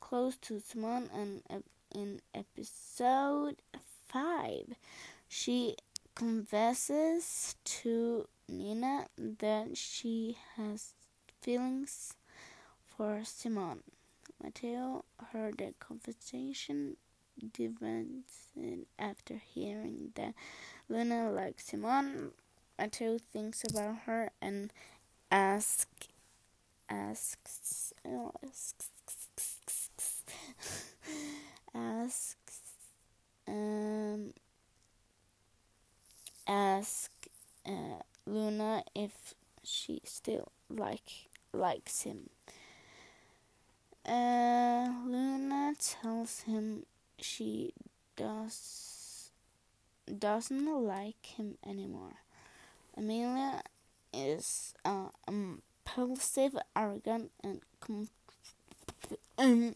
close 0.00 0.36
to 0.36 0.60
Simon 0.60 1.10
and 1.48 1.64
in 1.94 2.20
episode 2.34 3.56
5 4.08 4.74
she 5.28 5.76
confesses 6.18 7.54
to 7.64 8.26
Nina 8.48 9.06
that 9.16 9.76
she 9.76 10.36
has 10.56 10.94
feelings 11.40 12.14
for 12.84 13.20
Simon. 13.24 13.84
Matteo 14.42 15.04
heard 15.32 15.58
the 15.58 15.74
conversation 15.78 16.96
devastated 17.52 18.86
after 18.98 19.40
hearing 19.54 20.10
that 20.16 20.34
Luna 20.88 21.30
likes 21.30 21.66
Simon. 21.66 22.32
Matteo 22.76 23.18
thinks 23.18 23.62
about 23.62 23.98
her 24.06 24.30
and 24.42 24.72
asks 25.30 25.86
asks 26.90 27.92
asks 28.04 28.82
asks 31.72 32.60
um 33.46 34.32
ask 36.48 37.10
uh, 37.66 38.00
Luna 38.26 38.82
if 38.94 39.34
she 39.62 40.00
still 40.04 40.50
like 40.70 41.28
likes 41.52 42.02
him. 42.02 42.30
Uh, 44.06 44.88
Luna 45.06 45.74
tells 45.78 46.40
him 46.40 46.84
she 47.18 47.74
does 48.16 49.30
doesn't 50.18 50.66
like 50.66 51.26
him 51.26 51.58
anymore. 51.66 52.14
Amelia 52.96 53.62
is 54.12 54.74
uh, 54.84 55.08
impulsive, 55.28 56.56
arrogant, 56.74 57.30
and 57.44 57.60
com- 57.80 58.08
um, 59.36 59.74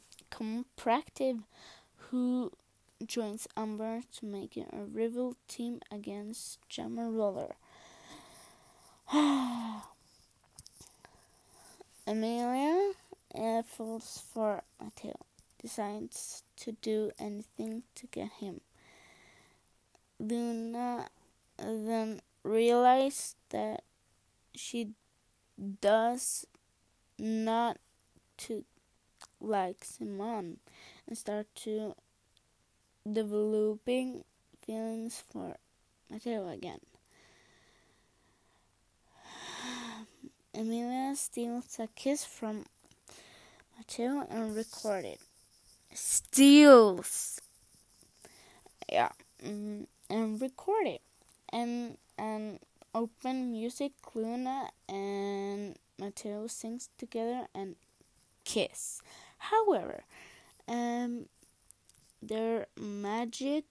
who 2.10 2.50
joins 3.08 3.48
Amber 3.56 4.02
to 4.18 4.26
make 4.26 4.56
a 4.56 4.66
rival 4.72 5.36
team 5.48 5.80
against 5.90 6.58
Jam 6.68 6.98
& 6.98 6.98
Roller. 6.98 7.56
Amelia 12.06 12.92
falls 13.66 14.22
for 14.32 14.62
Mateo, 14.80 15.18
decides 15.60 16.42
to 16.56 16.72
do 16.72 17.10
anything 17.18 17.82
to 17.94 18.06
get 18.06 18.30
him. 18.40 18.60
Luna 20.18 21.08
then 21.58 22.20
realizes 22.42 23.36
that 23.50 23.82
she 24.54 24.90
does 25.80 26.46
not 27.18 27.78
to 28.36 28.64
like 29.40 29.84
Simon 29.84 30.58
and 31.06 31.18
start 31.18 31.46
to 31.54 31.94
developing 33.10 34.24
feelings 34.64 35.22
for 35.30 35.56
Mateo 36.10 36.48
again. 36.48 36.80
Emilia 40.54 41.14
steals 41.16 41.78
a 41.78 41.88
kiss 41.94 42.24
from 42.24 42.66
Mateo 43.76 44.26
and 44.30 44.54
record 44.54 45.04
it. 45.04 45.20
Steals. 45.92 47.40
Yeah. 48.90 49.10
Mm, 49.44 49.86
and 50.08 50.40
record 50.40 50.86
it. 50.86 51.02
And 51.52 51.96
and 52.18 52.58
open 52.94 53.52
music, 53.52 53.92
Luna 54.14 54.68
and 54.88 55.76
Mateo 55.98 56.46
sings 56.46 56.88
together 56.98 57.46
and 57.54 57.76
kiss. 58.44 59.02
However, 59.38 60.04
um, 60.68 61.26
their 62.22 62.66
magic 62.78 63.64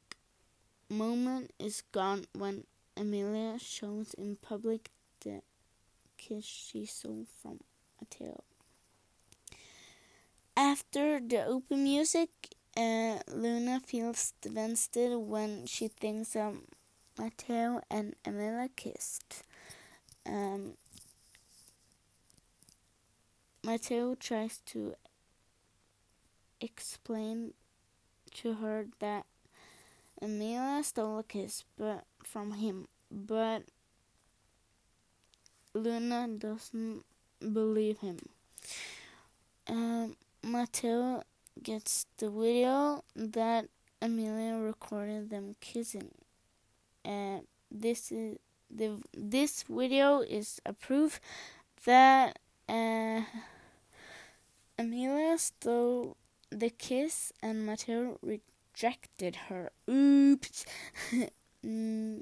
moment 0.90 1.52
is 1.58 1.84
gone 1.92 2.26
when 2.38 2.66
Emilia 2.98 3.58
shows 3.58 4.14
in 4.16 4.36
public 4.36 4.90
the 5.22 5.42
kiss 6.18 6.44
she 6.46 6.86
saw 6.86 7.24
from 7.42 7.62
Mateo. 8.00 8.44
After 10.58 11.20
the 11.20 11.46
open 11.46 11.84
music, 11.84 12.30
uh, 12.76 13.20
Luna 13.34 13.80
feels 13.80 14.34
devastated 14.42 15.18
when 15.18 15.66
she 15.66 15.88
thinks 15.88 16.36
of 16.36 16.58
Mateo 17.18 17.82
and 17.90 18.16
Emilia 18.26 18.70
kissed. 18.76 19.44
Um, 20.26 20.74
Mateo 23.64 24.16
tries 24.16 24.60
to 24.68 24.96
explain 26.60 27.54
to 28.36 28.56
her 28.56 28.88
that 29.00 29.26
Emilia 30.22 30.84
stole 30.84 31.20
a 31.20 31.24
kiss 31.24 31.64
but 31.78 32.06
from 32.24 32.54
him, 32.54 32.88
but 33.10 33.64
Luna 35.74 36.28
doesn't 36.28 37.04
believe 37.40 38.00
him. 38.00 38.18
Um, 39.68 40.16
Mateo 40.44 41.24
gets 41.62 42.06
the 42.18 42.30
video 42.30 43.04
that 43.16 43.68
Emilia 44.02 44.58
recorded 44.58 45.30
them 45.30 45.56
kissing. 45.60 46.10
And 47.06 47.48
this 47.72 48.12
is 48.12 48.38
the 48.70 49.02
this 49.14 49.64
video 49.64 50.20
is 50.20 50.62
a 50.66 50.74
proof 50.74 51.20
that 51.86 52.40
uh, 52.70 53.22
Emilia 54.78 55.38
stole 55.38 56.18
the 56.52 56.70
kiss 56.70 57.32
and 57.42 57.66
Mateo 57.66 58.20
rejected 58.22 59.36
her. 59.48 59.72
Oops. 59.90 60.66
mm. 61.66 62.22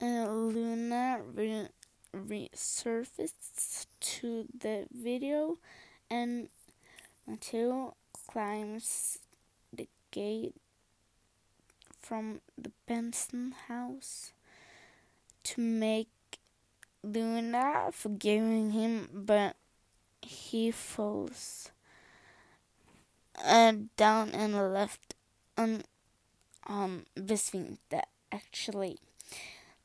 uh, 0.00 0.30
Luna 0.30 1.20
re- 1.34 1.68
resurfaced 2.16 3.86
to 4.00 4.46
the 4.58 4.86
video 4.90 5.58
and 6.10 6.48
Mateo 7.26 7.94
climbs 8.12 9.18
the 9.72 9.88
gate 10.10 10.54
from 12.00 12.40
the 12.56 12.72
Benson 12.86 13.54
house 13.68 14.32
to 15.44 15.60
make 15.60 16.08
Luna 17.02 17.90
forgiving 17.92 18.70
him, 18.70 19.08
but 19.12 19.56
he 20.22 20.70
falls 20.70 21.70
uh, 23.44 23.72
down 23.96 24.30
and 24.30 24.54
left 24.72 25.14
on 25.56 25.82
on 26.66 27.06
Visvinta 27.16 28.02
actually. 28.30 28.98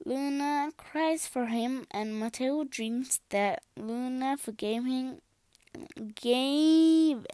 Luna 0.03 0.71
cries 0.77 1.25
for 1.25 1.47
him, 1.47 1.87
and 1.89 2.19
Mateo 2.19 2.63
dreams 2.63 3.21
that 3.29 3.63
Luna 3.75 4.37
forgave 4.37 4.85
him, 4.85 5.21
gave 6.13 7.25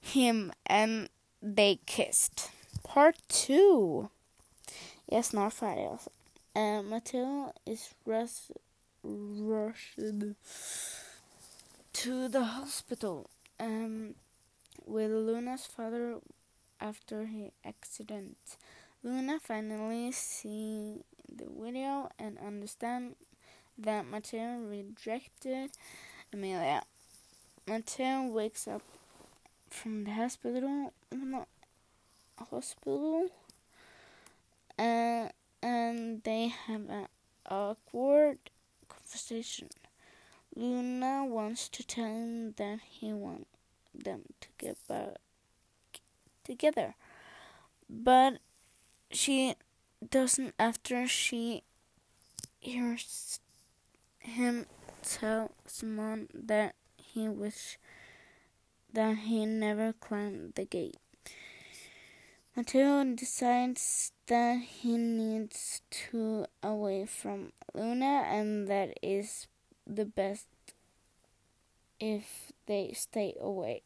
him, 0.00 0.52
and 0.66 1.08
they 1.42 1.80
kissed. 1.86 2.50
Part 2.84 3.16
two. 3.28 4.10
Jag 5.06 5.24
not 5.32 5.54
färdig 5.54 5.86
alltså. 5.86 6.10
Uh, 6.54 6.82
is 7.64 7.94
rus 8.04 8.50
rushed 9.02 9.98
to 11.92 12.28
the 12.28 12.44
hospital 12.44 13.28
um, 13.58 14.14
with 14.86 15.10
Luna's 15.10 15.66
father 15.66 16.18
after 16.80 17.26
his 17.26 17.50
accident. 17.64 18.36
Luna 19.02 19.38
finally 19.40 20.12
see 20.12 21.02
the 21.28 21.46
video 21.58 22.10
and 22.18 22.38
understand 22.38 23.16
that 23.78 24.06
Mateo 24.06 24.58
rejected 24.60 25.70
Amelia. 26.32 26.82
Mateo 27.66 28.26
wakes 28.26 28.68
up 28.68 28.82
from 29.68 30.04
the 30.04 30.12
hospital, 30.12 30.92
hospital, 32.50 33.28
uh, 34.78 35.28
and 35.62 36.22
they 36.22 36.48
have 36.48 36.88
an 36.88 37.06
awkward 37.48 38.38
conversation. 38.88 39.68
Luna 40.60 41.24
wants 41.24 41.70
to 41.70 41.82
tell 41.82 42.04
him 42.04 42.52
that 42.58 42.80
he 42.86 43.14
wants 43.14 43.48
them 43.94 44.24
to 44.42 44.48
get 44.58 44.76
back 44.86 45.16
together, 46.44 46.94
but 47.88 48.34
she 49.10 49.54
doesn't 50.10 50.54
after 50.58 51.08
she 51.08 51.62
hears 52.58 53.40
him 54.18 54.66
tell 55.02 55.52
Simon 55.64 56.28
that 56.34 56.74
he 56.98 57.26
wish 57.26 57.78
that 58.92 59.16
he 59.16 59.46
never 59.46 59.94
climbed 59.94 60.56
the 60.56 60.66
gate. 60.66 60.98
Mateo 62.54 63.02
decides 63.14 64.12
that 64.26 64.60
he 64.60 64.98
needs 64.98 65.80
to 65.90 66.44
away 66.62 67.06
from 67.06 67.52
Luna 67.72 68.26
and 68.28 68.68
that 68.68 68.98
is 69.02 69.46
the 69.94 70.04
best 70.04 70.46
if 71.98 72.52
they 72.66 72.92
stay 72.94 73.34
away. 73.40 73.82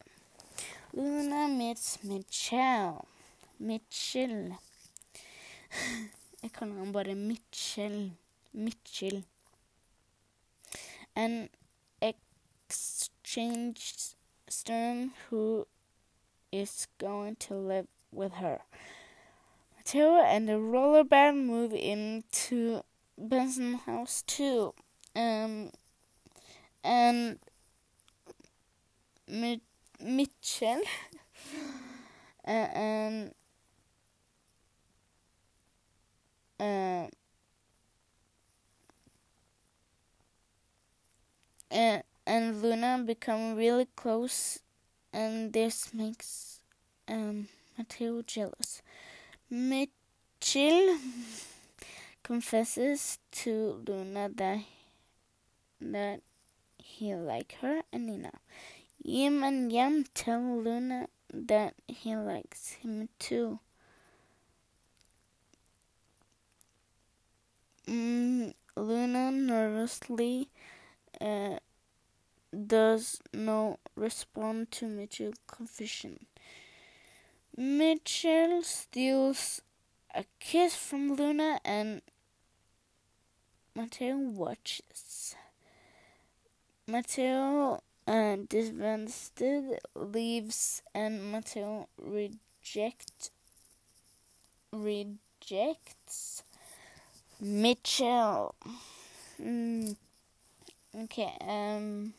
Luna 0.93 1.49
meets 1.49 1.99
Mitchell. 2.05 3.07
Mitchell. 3.59 4.55
Jeg 6.43 6.53
kaller 6.57 6.79
han 6.79 6.93
bare 6.93 7.15
Mitchell. 7.15 8.13
Mitchell. 8.53 9.25
An 11.17 11.49
exchange 12.01 14.15
student 14.49 15.13
who 15.31 15.67
is 16.53 16.87
going 16.99 17.37
to 17.37 17.55
live 17.55 17.87
with 18.13 18.35
her. 18.35 18.59
Mateo 19.77 20.23
and 20.23 20.49
the 20.49 20.59
roller 20.59 21.05
band 21.05 21.47
move 21.47 21.73
into 21.73 22.83
Benson 23.19 23.75
House 23.75 24.23
too. 24.23 24.75
Um, 25.17 25.71
and 26.85 27.39
Mi 29.27 29.61
Mitchell 30.01 30.83
and 32.45 33.33
uh, 36.61 37.07
and, 41.71 42.03
and 42.27 42.63
Luna 42.63 43.03
become 43.05 43.57
really 43.57 43.89
close, 43.97 44.61
and 45.13 45.53
this 45.53 45.93
makes 45.93 46.61
um, 47.09 47.49
Mateo 47.77 48.23
jealous. 48.23 48.83
Mitchell 49.51 50.99
confesses 52.23 53.19
to 53.33 53.83
Luna 53.87 54.31
that 54.37 54.61
that 55.81 56.21
he 56.85 57.15
like 57.15 57.57
her 57.63 57.83
and 57.93 58.07
Nina. 58.07 58.33
Yim 59.03 59.43
and 59.43 59.73
Yam 59.73 60.05
tell 60.15 60.41
Luna 60.41 61.09
that 61.33 61.75
he 61.89 62.15
likes 62.15 62.73
him 62.75 63.09
too. 63.19 63.59
Mm, 67.87 68.55
Luna 68.77 69.31
nervously 69.33 70.49
uh, 71.21 71.59
does 72.67 73.21
not 73.33 73.81
respond 73.97 74.71
to 74.73 74.87
Mitchell's 74.87 75.41
confession. 75.47 76.27
Mitchell 77.57 78.63
steals 78.63 79.63
a 80.15 80.25
kiss 80.39 80.77
from 80.77 81.15
Luna 81.17 81.61
and 81.65 82.03
Mateo 83.75 84.17
watches. 84.17 85.35
Mateo 86.87 87.81
uh, 88.07 88.37
disgusted 88.49 89.79
leaves 89.95 90.83
and 90.95 91.33
Mateo 91.33 91.89
reject 91.99 93.31
rejects 94.73 96.43
Mitchell. 97.41 98.55
Mm. 99.41 99.97
Okay. 100.95 101.33
Um. 101.41 102.15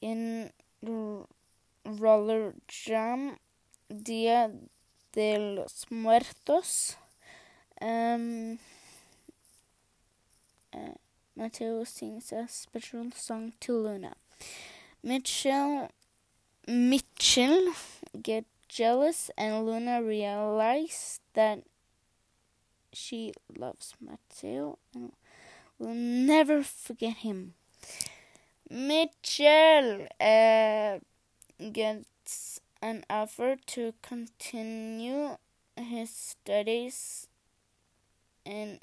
In 0.00 0.50
Roller 1.84 2.54
Jam, 2.66 3.36
Dia 3.88 4.50
de 5.12 5.38
los 5.38 5.86
Muertos. 5.90 6.96
Um, 7.80 8.58
Mateo 11.36 11.84
sings 11.84 12.32
a 12.32 12.46
special 12.48 13.10
song 13.14 13.52
to 13.60 13.72
Luna. 13.72 14.16
Mitchell 15.02 15.88
Mitchell 16.66 17.72
get 18.22 18.44
jealous 18.68 19.30
and 19.38 19.64
Luna 19.64 20.02
realizes 20.02 21.20
that 21.34 21.62
she 22.92 23.32
loves 23.56 23.94
Mateo 24.00 24.78
and 24.94 25.12
will 25.78 25.94
never 25.94 26.62
forget 26.62 27.18
him. 27.18 27.54
Mitchell 28.68 30.08
uh, 30.20 30.98
gets 31.72 32.60
an 32.82 33.04
offer 33.08 33.56
to 33.66 33.94
continue 34.02 35.36
his 35.76 36.10
studies 36.10 37.28
in 38.44 38.80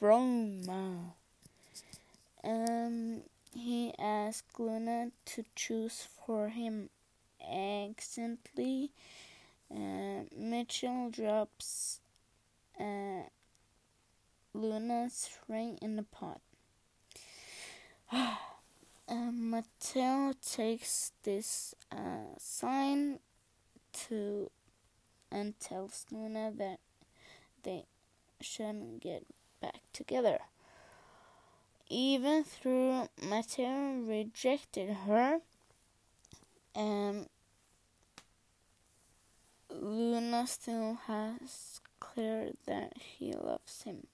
Roma. 0.00 1.14
Um, 2.46 3.22
he 3.52 3.92
asks 3.98 4.58
Luna 4.58 5.10
to 5.24 5.44
choose 5.56 6.06
for 6.24 6.48
him. 6.48 6.90
Accidentally, 7.42 8.92
uh, 9.70 10.22
Mitchell 10.36 11.10
drops 11.10 12.00
uh, 12.78 13.24
Luna's 14.54 15.28
ring 15.48 15.78
in 15.82 15.96
the 15.96 16.04
pot. 16.04 16.40
uh, 18.12 18.36
Mateo 19.08 20.32
takes 20.40 21.12
this 21.24 21.74
uh, 21.90 22.36
sign 22.38 23.18
to 23.92 24.50
and 25.32 25.58
tells 25.58 26.06
Luna 26.12 26.52
that 26.56 26.78
they 27.64 27.86
shouldn't 28.40 29.00
get 29.00 29.26
back 29.60 29.80
together. 29.92 30.38
Even 31.88 32.44
though 32.62 33.08
Mateo 33.22 34.00
rejected 34.00 34.90
her, 35.06 35.38
um, 36.74 37.26
Luna 39.70 40.46
still 40.46 40.98
has 41.06 41.80
clear 42.00 42.50
that 42.66 42.94
he 42.98 43.32
loves 43.32 43.82
him. 43.82 44.06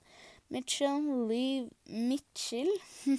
Mitchell 0.51 1.27
leave 1.27 1.71
Mitchell 1.89 2.69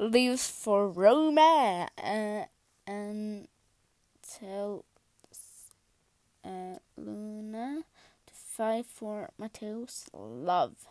leaves 0.00 0.48
for 0.48 0.88
Roma 0.88 1.88
uh, 1.96 2.44
and 2.84 3.46
tells 4.22 4.84
uh, 6.44 6.78
Luna 6.96 7.84
to 8.26 8.34
fight 8.34 8.86
for 8.86 9.30
Mateo's 9.38 10.06
love. 10.12 10.88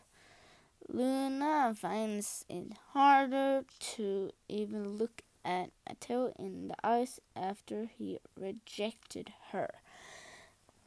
Luna 0.94 1.74
finds 1.74 2.44
it 2.50 2.74
harder 2.92 3.64
to 3.80 4.32
even 4.50 4.98
look 4.98 5.22
at 5.46 5.70
Mateo 5.88 6.34
in 6.38 6.68
the 6.68 6.76
eyes 6.84 7.22
after 7.34 7.86
he 7.98 8.20
rejected 8.38 9.32
her. 9.52 9.70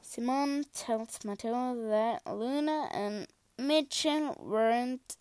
Simon 0.03 0.65
tells 0.75 1.25
Mateo 1.25 1.75
that 1.89 2.21
Luna 2.27 2.89
and 2.93 3.27
Mitchell 3.59 4.37
weren't 4.39 5.17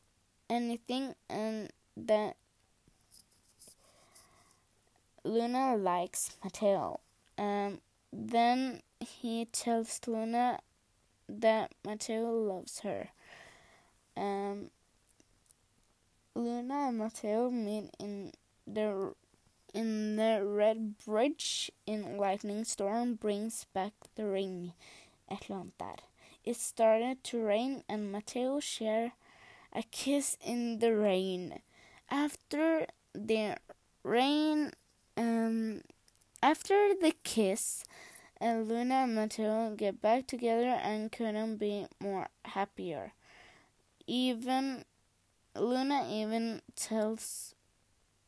anything 0.49 1.15
and 1.29 1.71
that 1.95 2.35
Luna 5.23 5.77
likes 5.77 6.35
Mateo. 6.43 6.99
And 7.37 7.79
then 8.11 8.81
he 8.99 9.45
tells 9.45 10.01
Luna 10.05 10.59
that 11.29 11.71
Mateo 11.85 12.29
loves 12.31 12.81
her. 12.81 13.09
Um, 14.53 14.69
Luna 16.35 16.89
and 16.89 16.97
Mateo 16.99 17.49
meet 17.49 17.89
in 17.99 18.31
the 18.67 19.13
in 19.73 20.15
the 20.15 20.43
Red 20.45 20.97
Bridge 20.99 21.71
in 21.87 22.17
Lightning 22.17 22.63
Storm 22.63 23.15
brings 23.15 23.65
back 23.73 23.93
the 24.15 24.25
ring. 24.25 24.73
Et 25.29 25.49
It 26.45 26.55
started 26.57 27.23
to 27.23 27.43
rain 27.43 27.83
and 27.89 28.11
Mateo 28.11 28.59
share 28.59 29.13
a 29.73 29.81
kiss 29.89 30.37
in 30.45 30.77
the 30.77 30.95
rain. 30.95 31.59
After 32.11 32.85
the 33.15 33.57
rain, 34.03 34.71
um, 35.17 35.81
after 36.43 36.93
the 37.01 37.13
kiss, 37.23 37.83
uh, 38.39 38.57
Luna 38.57 39.05
and 39.05 39.15
Mateo 39.15 39.73
get 39.75 40.01
back 40.01 40.27
together 40.27 40.77
and 40.83 41.11
couldn't 41.11 41.57
be 41.57 41.87
more 41.99 42.27
happier. 42.45 43.13
Even 44.05 44.85
Luna 45.55 46.07
even 46.09 46.61
tells 46.75 47.55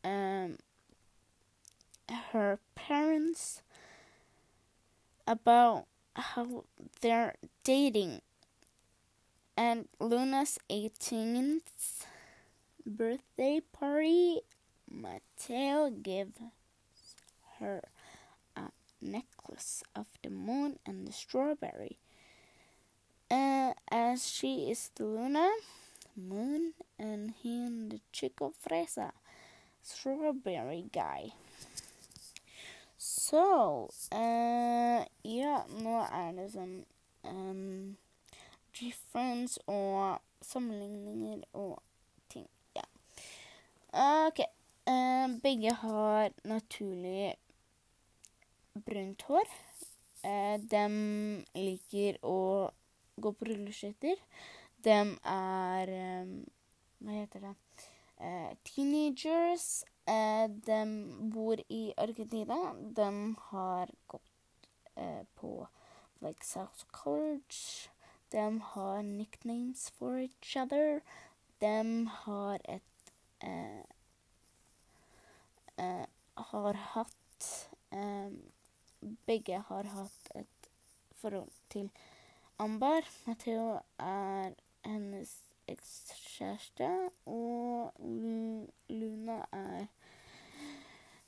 um, 0.04 0.58
her 2.32 2.58
parents 2.74 3.62
about 5.26 5.86
how 6.14 6.64
they're 7.00 7.34
dating. 7.64 8.22
And 9.56 9.88
Luna's 9.98 10.58
18th 10.70 12.06
birthday 12.84 13.60
party, 13.72 14.40
Mateo 14.88 15.90
gives 15.90 16.38
her 17.58 17.82
a 18.54 18.68
necklace 19.00 19.82
of 19.94 20.06
the 20.22 20.30
moon 20.30 20.78
and 20.86 21.06
the 21.08 21.12
strawberry. 21.12 21.98
Uh, 23.28 23.72
as 23.90 24.28
she 24.28 24.70
is 24.70 24.90
the 24.94 25.04
Luna, 25.04 25.50
moon, 26.16 26.74
and 26.98 27.34
he 27.42 27.66
and 27.66 27.90
the 27.90 28.00
Chico 28.12 28.52
Fresa, 28.62 29.10
strawberry 29.82 30.84
guy. 30.92 31.32
So 32.96 33.90
uh, 34.12 35.04
Ja, 35.24 35.56
nå 35.82 35.94
er 36.06 36.30
det 36.36 36.46
sånn 36.54 36.76
um, 37.26 37.96
difference 38.78 39.58
og 39.66 40.22
sammenligninger 40.46 41.42
og 41.58 41.82
ting. 42.30 42.46
Ja. 42.78 42.86
OK. 44.28 44.44
Uh, 44.86 45.34
begge 45.42 45.74
har 45.82 46.30
naturlig 46.46 47.34
brunt 48.86 49.26
hår. 49.26 49.50
Uh, 50.22 50.56
de 50.62 50.86
liker 51.58 52.22
å 52.22 52.38
gå 53.20 53.32
på 53.32 53.48
rulleskøyter. 53.48 54.20
De 54.84 54.96
er 55.32 55.94
um, 56.22 56.36
Hva 57.02 57.20
heter 57.20 57.48
det? 57.48 57.54
teenagers. 58.64 59.84
Eh, 60.06 60.48
de 60.48 60.78
bor 61.32 61.60
i 61.68 61.92
Argentina. 61.96 62.74
De 62.74 63.34
har 63.50 63.90
gått 64.06 64.68
eh, 64.94 65.24
på 65.34 65.66
like 66.20 66.44
South 66.44 66.86
College. 66.90 67.90
De 68.28 68.60
har 68.60 69.02
nicknames 69.02 69.90
for 69.90 70.18
each 70.18 70.56
other. 70.56 71.00
De 71.58 72.06
har 72.06 72.60
et 72.64 73.12
eh, 73.40 73.84
eh 75.76 76.06
Har 76.36 76.74
hatt 76.74 77.70
eh, 77.90 78.30
Begge 79.26 79.62
har 79.68 79.84
hatt 79.84 80.30
et 80.34 80.68
forhold 81.14 81.52
til 81.70 81.90
Amber. 82.58 83.02
Matheo 83.26 83.80
er 83.98 84.54
hennes 84.84 85.32
ekskjæreste, 85.68 86.88
og 87.26 87.92
Luna 88.88 89.36
er 89.52 89.86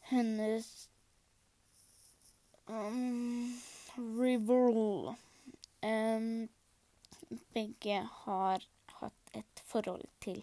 hennes 0.08 0.90
um, 2.68 3.52
rival. 3.98 5.12
Um, 5.84 6.48
begge 7.52 8.00
har 8.24 8.64
hatt 9.00 9.36
et 9.36 9.62
forhold 9.68 10.08
til 10.24 10.40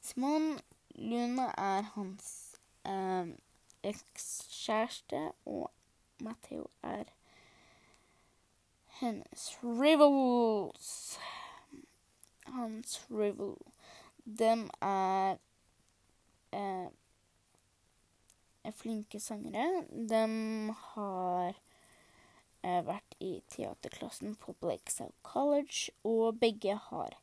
Simon. 0.00 0.58
Luna 0.94 1.50
er 1.58 1.82
hans 1.96 2.30
um, 2.86 3.34
ekskjæreste, 3.82 5.32
og 5.46 5.70
Matheo 6.20 6.70
er 6.82 7.10
hennes 9.00 9.58
rivals. 9.62 11.18
Hans 12.44 13.00
rival. 13.10 13.56
Dem 14.24 14.70
er 14.82 15.38
eh, 16.52 16.88
flinke 18.72 19.20
sangere. 19.20 19.84
De 19.88 20.24
har 20.92 21.54
eh, 22.62 22.82
vært 22.86 23.16
i 23.24 23.38
teaterklassen 23.48 24.36
på 24.42 24.54
Blakeside 24.60 25.14
College, 25.22 25.94
og 26.04 26.38
begge 26.40 26.76
har 26.90 27.16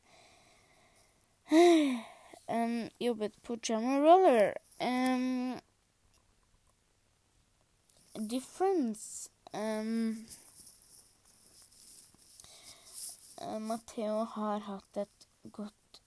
um, 1.52 2.88
jobbet 3.00 3.32
på 3.42 3.58
Jammer 3.68 4.02
Roller. 4.02 4.52
Um, 4.80 5.60
difference 8.28 9.30
um, 9.52 10.26
eh, 13.40 13.58
Matheo 13.58 14.24
har 14.36 14.60
hatt 14.68 15.02
et 15.02 15.28
godt 15.52 16.00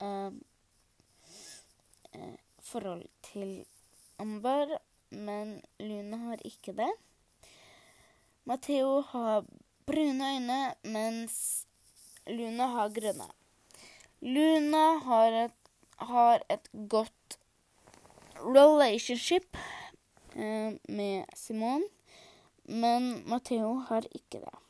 eh, 0.00 0.32
forhold 2.62 3.06
til 3.22 3.64
Amber, 4.18 4.78
men 5.10 5.60
Luna 5.80 6.16
har 6.28 6.42
ikke 6.46 6.74
det. 6.78 6.90
Matheo 8.44 9.00
har 9.00 9.44
brune 9.86 10.30
øyne, 10.34 10.74
mens 10.84 11.66
Luna 12.26 12.66
har 12.66 12.92
grønne. 12.94 13.28
Luna 14.20 14.84
har 15.04 15.38
et, 15.44 15.56
har 15.98 16.42
et 16.50 16.68
godt 16.88 17.38
relationship 18.40 19.56
med 20.88 21.24
Simon, 21.36 21.84
men 22.64 23.28
Matheo 23.28 23.74
har 23.88 24.06
ikke 24.10 24.40
det. 24.44 24.63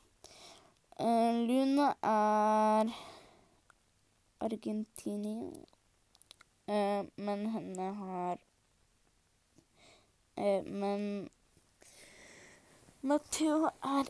Eh, 0.96 1.34
Luna 1.46 1.88
er 2.02 2.90
argentinier, 4.40 5.66
eh, 6.66 7.02
men 7.16 7.46
henne 7.50 7.88
har 7.94 8.38
eh, 10.36 10.62
Men 10.62 11.28
Matteo 13.02 13.70
er. 13.82 14.06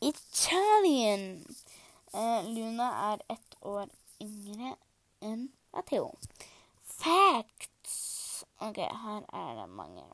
Italian! 0.00 1.44
Eh, 2.14 2.44
Luna 2.48 2.88
er 3.12 3.20
ett 3.28 3.56
år 3.60 3.92
yngre 4.20 4.76
enn 5.20 5.48
Matteo. 5.72 6.14
Facts! 6.82 8.44
OK, 8.58 8.76
her 8.76 9.24
er 9.32 9.54
det 9.60 9.68
mange. 9.68 10.04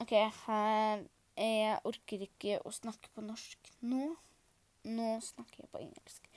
OK, 0.00 0.12
her 0.46 1.04
Jeg 1.36 1.78
orker 1.88 2.24
ikke 2.26 2.58
å 2.64 2.72
snakke 2.74 3.08
på 3.14 3.24
norsk 3.24 3.70
nå. 3.80 4.14
Nå 4.84 5.08
snakker 5.24 5.62
jeg 5.62 5.70
på 5.72 5.80
engelsk. 5.80 6.28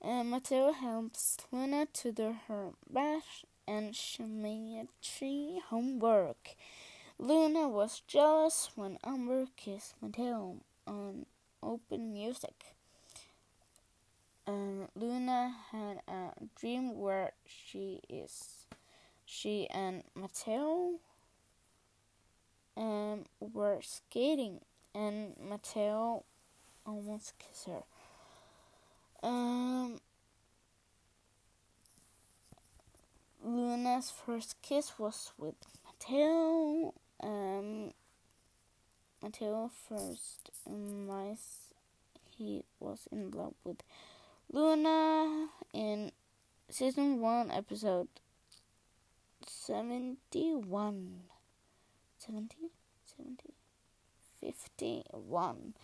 Uh, 0.00 0.22
Matteo 0.24 0.72
helps 0.72 1.38
Luna 1.50 1.86
to 1.92 2.12
do 2.12 2.34
her 2.46 2.72
bath 2.88 3.44
and 3.66 3.94
geometry 3.94 5.60
homework. 5.68 6.56
Luna 7.18 7.68
was 7.68 8.02
jealous 8.06 8.70
when 8.74 8.98
Amber 9.04 9.46
kissed 9.56 9.94
Matteo 10.00 10.56
on 10.86 11.26
open 11.62 12.12
music. 12.12 12.76
Uh, 14.46 14.88
Luna 14.94 15.54
had 15.72 16.02
a 16.08 16.32
dream 16.58 16.98
where 16.98 17.32
she 17.46 18.00
is 18.08 18.66
she 19.24 19.66
and 19.70 20.02
Matteo 20.14 21.00
um, 22.76 23.24
were 23.40 23.78
skating 23.82 24.60
and 24.94 25.34
Matteo 25.40 26.24
almost 26.86 27.34
kissed 27.38 27.66
her. 27.66 27.82
Um, 29.22 30.00
Luna's 33.42 34.10
first 34.10 34.60
kiss 34.62 34.98
was 34.98 35.32
with 35.38 35.54
Matteo. 35.84 36.94
Um, 37.22 37.92
Matteo 39.22 39.70
first 39.88 40.50
realized 40.66 41.74
he 42.36 42.64
was 42.80 43.08
in 43.10 43.30
love 43.30 43.54
with 43.64 43.82
Luna 44.52 45.48
in 45.72 46.12
season 46.68 47.20
1, 47.20 47.50
episode 47.50 48.08
71. 49.46 51.33
70? 52.24 52.56
70? 53.16 53.54
51. 54.40 55.74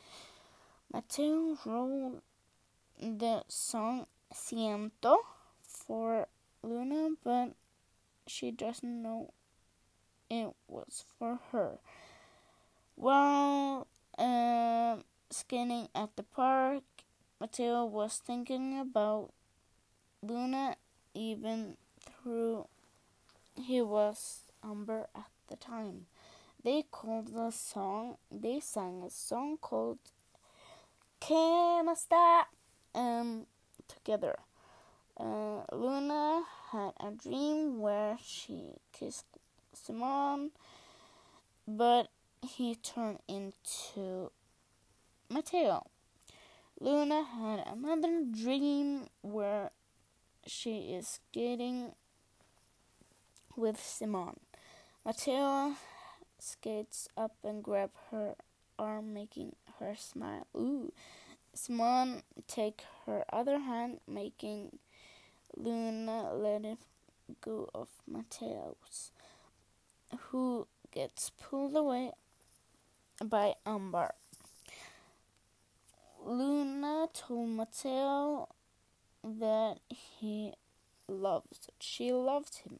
Matteo 0.92 1.58
wrote 1.66 2.22
the 2.98 3.42
song 3.48 4.06
Siento 4.32 5.16
for 5.66 6.26
Luna, 6.62 7.10
but 7.22 7.54
she 8.26 8.50
doesn't 8.50 9.02
know 9.02 9.32
it 10.30 10.54
was 10.66 11.04
for 11.18 11.40
her. 11.52 11.78
While 12.94 13.86
um, 14.18 15.04
skating 15.30 15.88
at 15.94 16.16
the 16.16 16.22
park, 16.22 16.84
Matteo 17.40 17.84
was 17.84 18.16
thinking 18.16 18.78
about 18.78 19.30
Luna 20.22 20.76
even 21.14 21.76
through 22.00 22.66
he 23.56 23.82
was 23.82 24.44
Amber 24.64 25.06
at 25.14 25.30
the 25.48 25.56
time. 25.56 26.06
They 26.62 26.84
called 26.90 27.34
the 27.34 27.50
song 27.50 28.16
they 28.30 28.60
sang 28.60 29.02
a 29.02 29.10
song 29.10 29.56
called 29.58 29.98
Canasta 31.20 32.44
um 32.94 33.46
together. 33.88 34.36
Uh, 35.18 35.62
Luna 35.72 36.42
had 36.72 36.92
a 37.00 37.10
dream 37.10 37.80
where 37.80 38.18
she 38.22 38.74
kissed 38.92 39.26
Simon, 39.72 40.50
but 41.66 42.08
he 42.42 42.74
turned 42.74 43.20
into 43.28 44.30
Matteo. 45.30 45.86
Luna 46.78 47.22
had 47.22 47.64
another 47.66 48.22
dream 48.30 49.08
where 49.22 49.70
she 50.46 50.92
is 50.92 51.20
skating 51.20 51.92
with 53.56 53.80
Simon. 53.80 54.40
Matteo 55.04 55.74
skates 56.40 57.08
up 57.16 57.36
and 57.44 57.62
grabs 57.62 57.96
her 58.10 58.34
arm, 58.78 59.12
making 59.14 59.56
her 59.78 59.94
smile. 59.96 60.46
Ooh. 60.56 60.92
Simon 61.52 62.22
take 62.46 62.84
her 63.06 63.24
other 63.32 63.58
hand, 63.58 64.00
making 64.06 64.78
Luna 65.56 66.32
let 66.32 66.64
it 66.64 66.78
go 67.40 67.68
of 67.74 67.88
Matteo's, 68.06 69.10
who 70.18 70.66
gets 70.92 71.30
pulled 71.30 71.76
away 71.76 72.12
by 73.24 73.54
Amber. 73.66 74.14
Luna 76.24 77.08
told 77.12 77.48
Matteo 77.48 78.48
that 79.24 79.78
he 79.88 80.52
loves 81.08 81.68
she 81.80 82.12
loved 82.12 82.58
him 82.58 82.78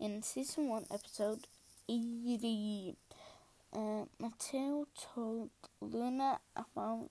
in 0.00 0.22
season 0.22 0.68
one 0.68 0.84
episode 0.90 1.46
80. 1.88 2.96
Uh, 3.72 4.04
Matteo 4.20 4.86
told 4.94 5.50
Luna 5.80 6.40
about 6.56 7.10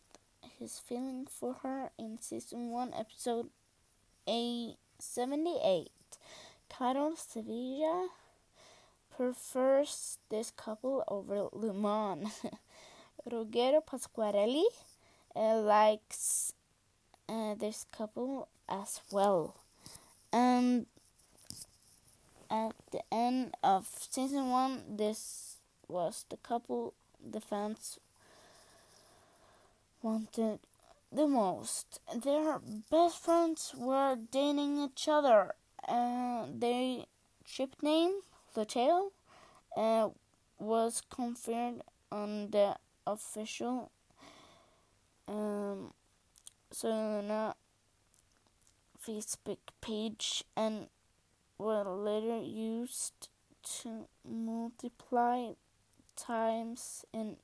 his 0.59 0.79
feeling 0.79 1.27
for 1.29 1.55
her 1.63 1.89
in 1.97 2.19
season 2.21 2.69
one 2.69 2.93
episode 2.93 3.49
A 4.27 4.75
78. 4.99 5.89
Titled 6.69 7.17
Sevilla 7.17 8.09
prefers 9.15 10.19
this 10.29 10.51
couple 10.51 11.03
over 11.07 11.49
Lumon. 11.53 12.29
Ruggero 13.31 13.83
Pasquarelli 13.83 14.65
uh, 15.35 15.59
likes 15.59 16.53
uh, 17.27 17.55
this 17.55 17.85
couple 17.91 18.47
as 18.69 19.01
well. 19.11 19.55
And 20.31 20.85
at 22.49 22.73
the 22.91 23.01
end 23.11 23.55
of 23.63 23.87
season 24.09 24.49
one, 24.49 24.83
this 24.97 25.57
was 25.87 26.25
the 26.29 26.37
couple 26.37 26.93
the 27.23 27.41
fans 27.41 27.99
wanted 30.01 30.59
the 31.11 31.27
most. 31.27 31.99
Their 32.23 32.59
best 32.91 33.17
friends 33.23 33.73
were 33.77 34.17
dating 34.31 34.79
each 34.79 35.07
other, 35.07 35.53
and 35.87 36.61
their 36.61 37.05
ship 37.45 37.75
name, 37.81 38.21
the 38.53 38.65
uh, 39.75 40.09
was 40.59 41.01
confirmed 41.09 41.81
on 42.11 42.51
the 42.51 42.75
official 43.05 43.91
um, 45.27 45.93
Facebook 49.05 49.57
page 49.81 50.43
and 50.55 50.87
were 51.57 51.83
later 51.83 52.39
used 52.39 53.29
to 53.63 54.07
multiply 54.23 55.51
times 56.15 57.05
in 57.13 57.37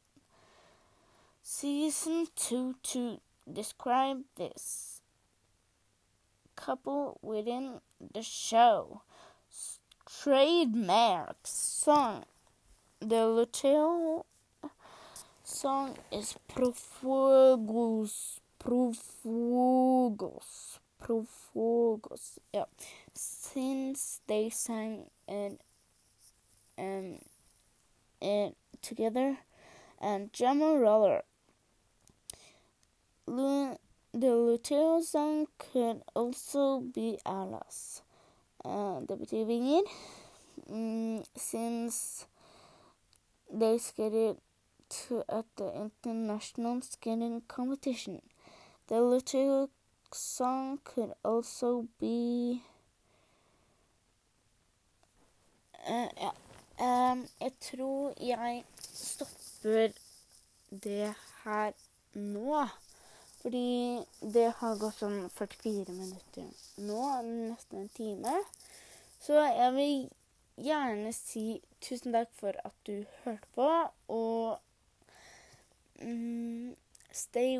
season 1.41 2.28
2 2.36 2.76
to 2.84 3.20
describe 3.51 4.24
this 4.36 5.01
couple 6.55 7.20
within 7.22 7.82
the 8.14 8.22
show. 8.22 9.01
Trademark 10.05 11.38
song. 11.43 12.26
The 12.99 13.28
Lutteo 13.28 14.26
song 15.43 15.97
is 16.11 16.36
Profugos. 16.47 18.39
Profugos. 18.59 19.59
Profugos. 21.03 22.39
Yeah. 22.53 22.65
Since 23.13 24.21
they 24.25 24.49
sang 24.49 25.05
um, 25.27 27.19
it 28.21 28.55
together 28.81 29.37
and 30.01 30.31
Jam 30.33 30.61
& 30.61 30.61
Roller. 30.61 31.23
Lu- 33.27 33.77
the 34.13 34.27
Lutteo 34.27 35.01
song 35.01 35.47
could 35.57 36.01
also 36.13 36.79
be 36.79 37.17
Alice. 37.25 38.01
Uh, 38.63 38.99
the 39.07 39.15
betyr 39.15 39.45
mm, 40.69 41.25
since 41.35 42.27
they 43.51 43.77
skated 43.77 44.37
to 44.89 45.23
at 45.27 45.45
the 45.55 45.89
international 46.03 46.81
skating 46.81 47.41
competition. 47.47 48.21
The 48.87 48.95
Lutteo 48.95 49.69
song 50.16 50.80
could 50.84 51.14
also 51.24 51.88
be 51.99 52.61
uh, 55.88 56.09
ja. 56.18 56.32
Um, 56.80 57.28
jeg 57.39 57.51
tror 57.61 58.14
jeg 58.20 58.64
stopper 58.80 59.93
det 60.70 61.14
her 61.43 61.72
nå. 62.14 62.68
Fordi 63.41 63.99
det 64.34 64.45
har 64.57 64.78
gått 64.80 65.01
sånn 65.03 65.26
44 65.36 65.91
minutter 65.91 66.45
nå, 66.88 66.99
nesten 67.28 67.82
en 67.82 67.89
time. 67.91 68.38
Så 69.20 69.36
jeg 69.36 69.74
vil 69.76 69.97
gjerne 70.64 71.11
si 71.16 71.59
tusen 71.84 72.16
takk 72.16 72.32
for 72.39 72.55
at 72.64 72.76
du 72.88 73.03
hørte 73.26 73.49
på, 73.57 73.68
og 74.16 74.59
um, 75.99 76.72
stay 77.11 77.59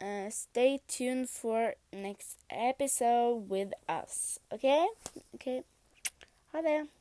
uh, 0.00 0.30
Stay 0.30 0.80
tuned 0.88 1.28
for 1.28 1.74
next 1.92 2.38
episode 2.50 3.48
with 3.48 3.72
us. 3.88 4.38
OK? 4.52 4.88
OK. 5.34 5.62
Ha 6.52 6.62
det. 6.62 6.99